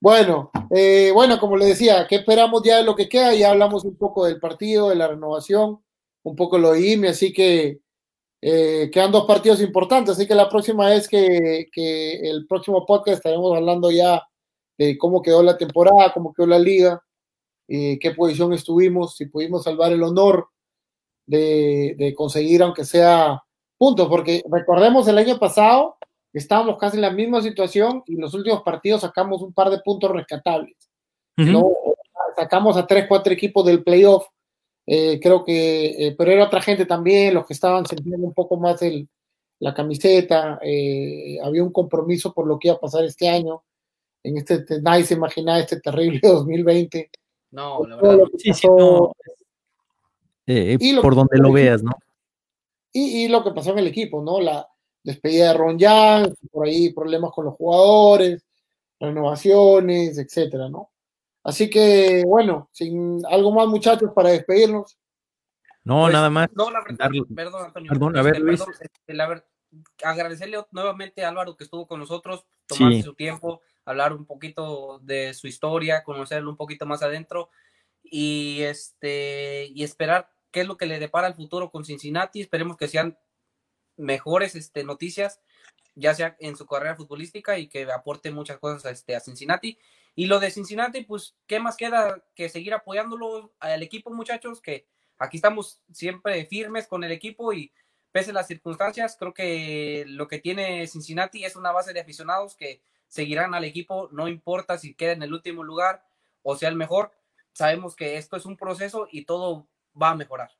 [0.00, 3.34] Bueno, eh, bueno, como le decía, ¿qué esperamos ya de lo que queda?
[3.34, 5.82] Ya hablamos un poco del partido, de la renovación,
[6.22, 7.80] un poco lo de IME, así que
[8.40, 13.16] eh, quedan dos partidos importantes, así que la próxima vez que, que el próximo podcast
[13.18, 14.22] estaremos hablando ya
[14.78, 17.02] de cómo quedó la temporada, cómo quedó la liga,
[17.68, 20.48] eh, qué posición estuvimos, si pudimos salvar el honor
[21.26, 23.42] de, de conseguir, aunque sea
[23.76, 25.96] puntos, porque recordemos el año pasado
[26.32, 29.80] estábamos casi en la misma situación y en los últimos partidos sacamos un par de
[29.80, 30.76] puntos rescatables.
[31.36, 31.50] Ujú.
[31.50, 31.70] ¿no?
[32.36, 34.26] Sacamos a tres, cuatro equipos del playoff.
[34.86, 38.56] eh, creo que, eh, pero era otra gente también, los que estaban sintiendo un poco
[38.56, 39.08] más el,
[39.60, 40.58] la camiseta.
[40.62, 43.62] eh, había un compromiso por lo que iba a pasar este año.
[44.24, 47.10] En este, te- nadie se imaginaba este terrible 2020.
[47.50, 48.24] No, la verdad.
[48.36, 49.12] Sí, sí, no.
[50.46, 51.92] Eh, eh, Y por donde lo veas, ¿no?
[52.92, 54.40] y, y lo que pasó en el equipo, ¿no?
[54.40, 54.66] La
[55.04, 58.44] despedida de Ron Young, por ahí problemas con los jugadores,
[58.98, 60.90] renovaciones, etcétera, ¿no?
[61.44, 64.98] Así que, bueno, sin algo más, muchachos, para despedirnos.
[65.84, 66.48] No, Pues, nada más.
[66.54, 67.88] No, la verdad, darle- perdón, Antonio.
[67.90, 68.58] Perdón, a ver, Este, Luis.
[68.60, 69.46] perdón, este, la ver-
[70.02, 73.02] agradecerle nuevamente a Álvaro que estuvo con nosotros, tomarse Sí.
[73.02, 77.50] su tiempo, hablar un poquito de su historia, conocerlo un poquito más adentro
[78.02, 82.42] y este y esperar qué es lo que le depara el futuro con Cincinnati.
[82.42, 83.18] Esperemos que sean
[83.96, 85.40] mejores este, noticias,
[85.94, 89.78] ya sea en su carrera futbolística y que aporte muchas cosas a, este, a Cincinnati.
[90.14, 94.60] Y lo de Cincinnati, pues, ¿qué más queda que seguir apoyándolo al equipo, muchachos?
[94.60, 94.86] Que
[95.18, 97.72] aquí estamos siempre firmes con el equipo y
[98.12, 102.54] pese a las circunstancias, creo que lo que tiene Cincinnati es una base de aficionados
[102.54, 106.04] que seguirán al equipo, no importa si queda en el último lugar
[106.42, 107.12] o sea el mejor,
[107.52, 109.68] sabemos que esto es un proceso y todo
[110.00, 110.50] va a mejorar.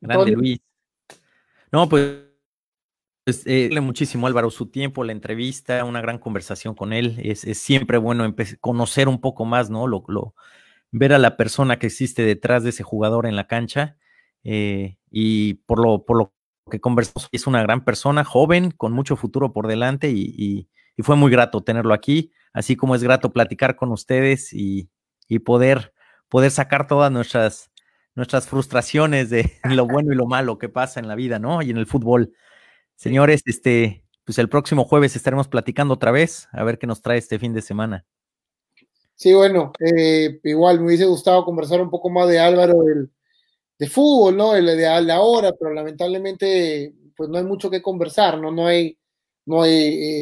[0.00, 0.32] Grande.
[0.32, 0.60] Luis.
[1.70, 2.24] No, pues,
[3.24, 7.20] pues eh, muchísimo Álvaro su tiempo, la entrevista, una gran conversación con él.
[7.22, 9.86] Es, es siempre bueno conocer un poco más, ¿no?
[9.86, 10.34] Lo, lo,
[10.90, 13.96] ver a la persona que existe detrás de ese jugador en la cancha.
[14.42, 16.34] eh, y por lo, por lo
[16.70, 21.02] que conversamos, es una gran persona, joven, con mucho futuro por delante y, y- y
[21.02, 24.90] fue muy grato tenerlo aquí, así como es grato platicar con ustedes y,
[25.26, 25.94] y poder,
[26.28, 27.70] poder sacar todas nuestras,
[28.14, 31.62] nuestras frustraciones de lo bueno y lo malo que pasa en la vida, ¿no?
[31.62, 32.34] Y en el fútbol.
[32.94, 37.16] Señores, este, pues el próximo jueves estaremos platicando otra vez, a ver qué nos trae
[37.18, 38.04] este fin de semana.
[39.14, 43.10] Sí, bueno, eh, igual me hubiese gustado conversar un poco más de Álvaro del,
[43.82, 44.54] de fútbol, ¿no?
[44.54, 48.52] El de la hora, pero lamentablemente, pues no hay mucho que conversar, ¿no?
[48.52, 48.96] No hay,
[49.46, 49.72] no hay,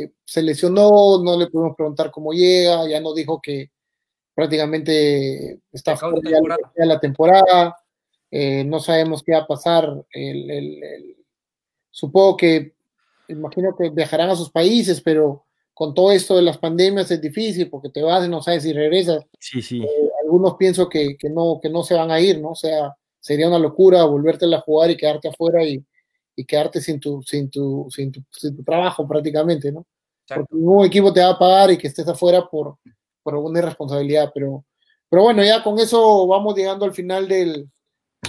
[0.00, 3.68] eh, se lesionó, no le pudimos preguntar cómo llega, ya nos dijo que
[4.34, 6.72] prácticamente está de fuera temporada.
[6.74, 7.76] ya la temporada,
[8.30, 11.16] eh, no sabemos qué va a pasar, el, el- el-
[11.90, 12.72] supongo que,
[13.28, 17.68] imagino que viajarán a sus países, pero con todo esto de las pandemias es difícil
[17.68, 19.22] porque te vas y no sabes si regresas.
[19.38, 19.86] Sí, sí.
[20.22, 22.52] Algunos pienso que, que no, que no se van a ir, ¿no?
[22.52, 25.84] O sea, sería una locura volverte a jugar y quedarte afuera y,
[26.34, 29.86] y quedarte sin tu, sin, tu, sin, tu, sin tu trabajo prácticamente, ¿no?
[30.22, 30.46] Exacto.
[30.48, 32.76] Porque ningún equipo te va a pagar y que estés afuera por,
[33.22, 34.30] por alguna irresponsabilidad.
[34.34, 34.64] Pero,
[35.08, 37.68] pero bueno, ya con eso vamos llegando al final del,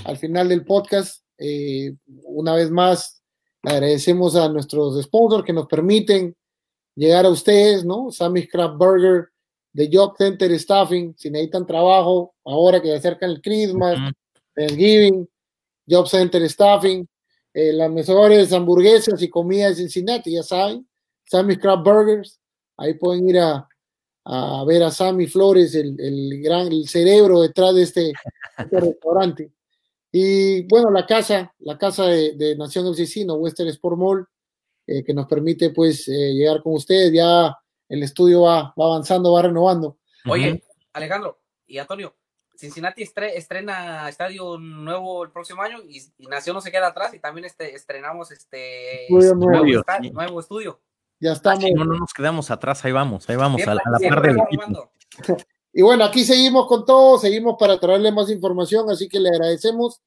[0.03, 1.23] al final del podcast.
[1.37, 3.21] Eh, una vez más,
[3.63, 6.35] le agradecemos a nuestros sponsors que nos permiten
[6.95, 8.11] llegar a ustedes, ¿no?
[8.11, 9.29] Sammy's Craft Burger,
[9.73, 13.97] de Job Center Staffing, si necesitan trabajo, ahora que se acerca el Christmas,
[14.55, 15.27] Thanksgiving,
[15.87, 17.07] Job Center Staffing,
[17.53, 20.87] eh, las mejores hamburguesas y comida de Cincinnati, ya saben,
[21.25, 22.39] Sammy's Craft Burgers,
[22.77, 23.67] ahí pueden ir a,
[24.25, 28.13] a ver a Sammy Flores, el, el gran el cerebro detrás de este,
[28.57, 29.51] este restaurante.
[30.11, 34.27] Y bueno, la casa, la casa de, de Nación Oficino, Western Sport Mall,
[34.87, 37.13] eh, que nos permite pues eh, llegar con ustedes.
[37.13, 37.57] Ya
[37.87, 39.97] el estudio va, va avanzando, va renovando.
[40.29, 40.61] Oye,
[40.93, 42.13] Alejandro y Antonio,
[42.61, 47.45] Cincinnati estrena estadio nuevo el próximo año y, Nación no se queda atrás y también
[47.45, 49.83] este, estrenamos este nuevo,
[50.13, 50.79] nuevo, estudio.
[51.19, 51.65] Ya estamos.
[51.75, 54.91] no, no nos quedamos atrás, ahí vamos, ahí vamos, a, la par del equipo.
[55.73, 60.01] Y bueno, aquí seguimos con todo, seguimos para traerle más información, así que le agradecemos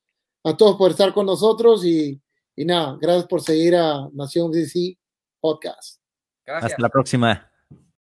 [0.44, 2.20] a todos por estar con nosotros y,
[2.55, 4.98] y nada, gracias por seguir a Nación DC
[5.40, 6.02] Podcast.
[6.47, 7.51] Hasta la próxima.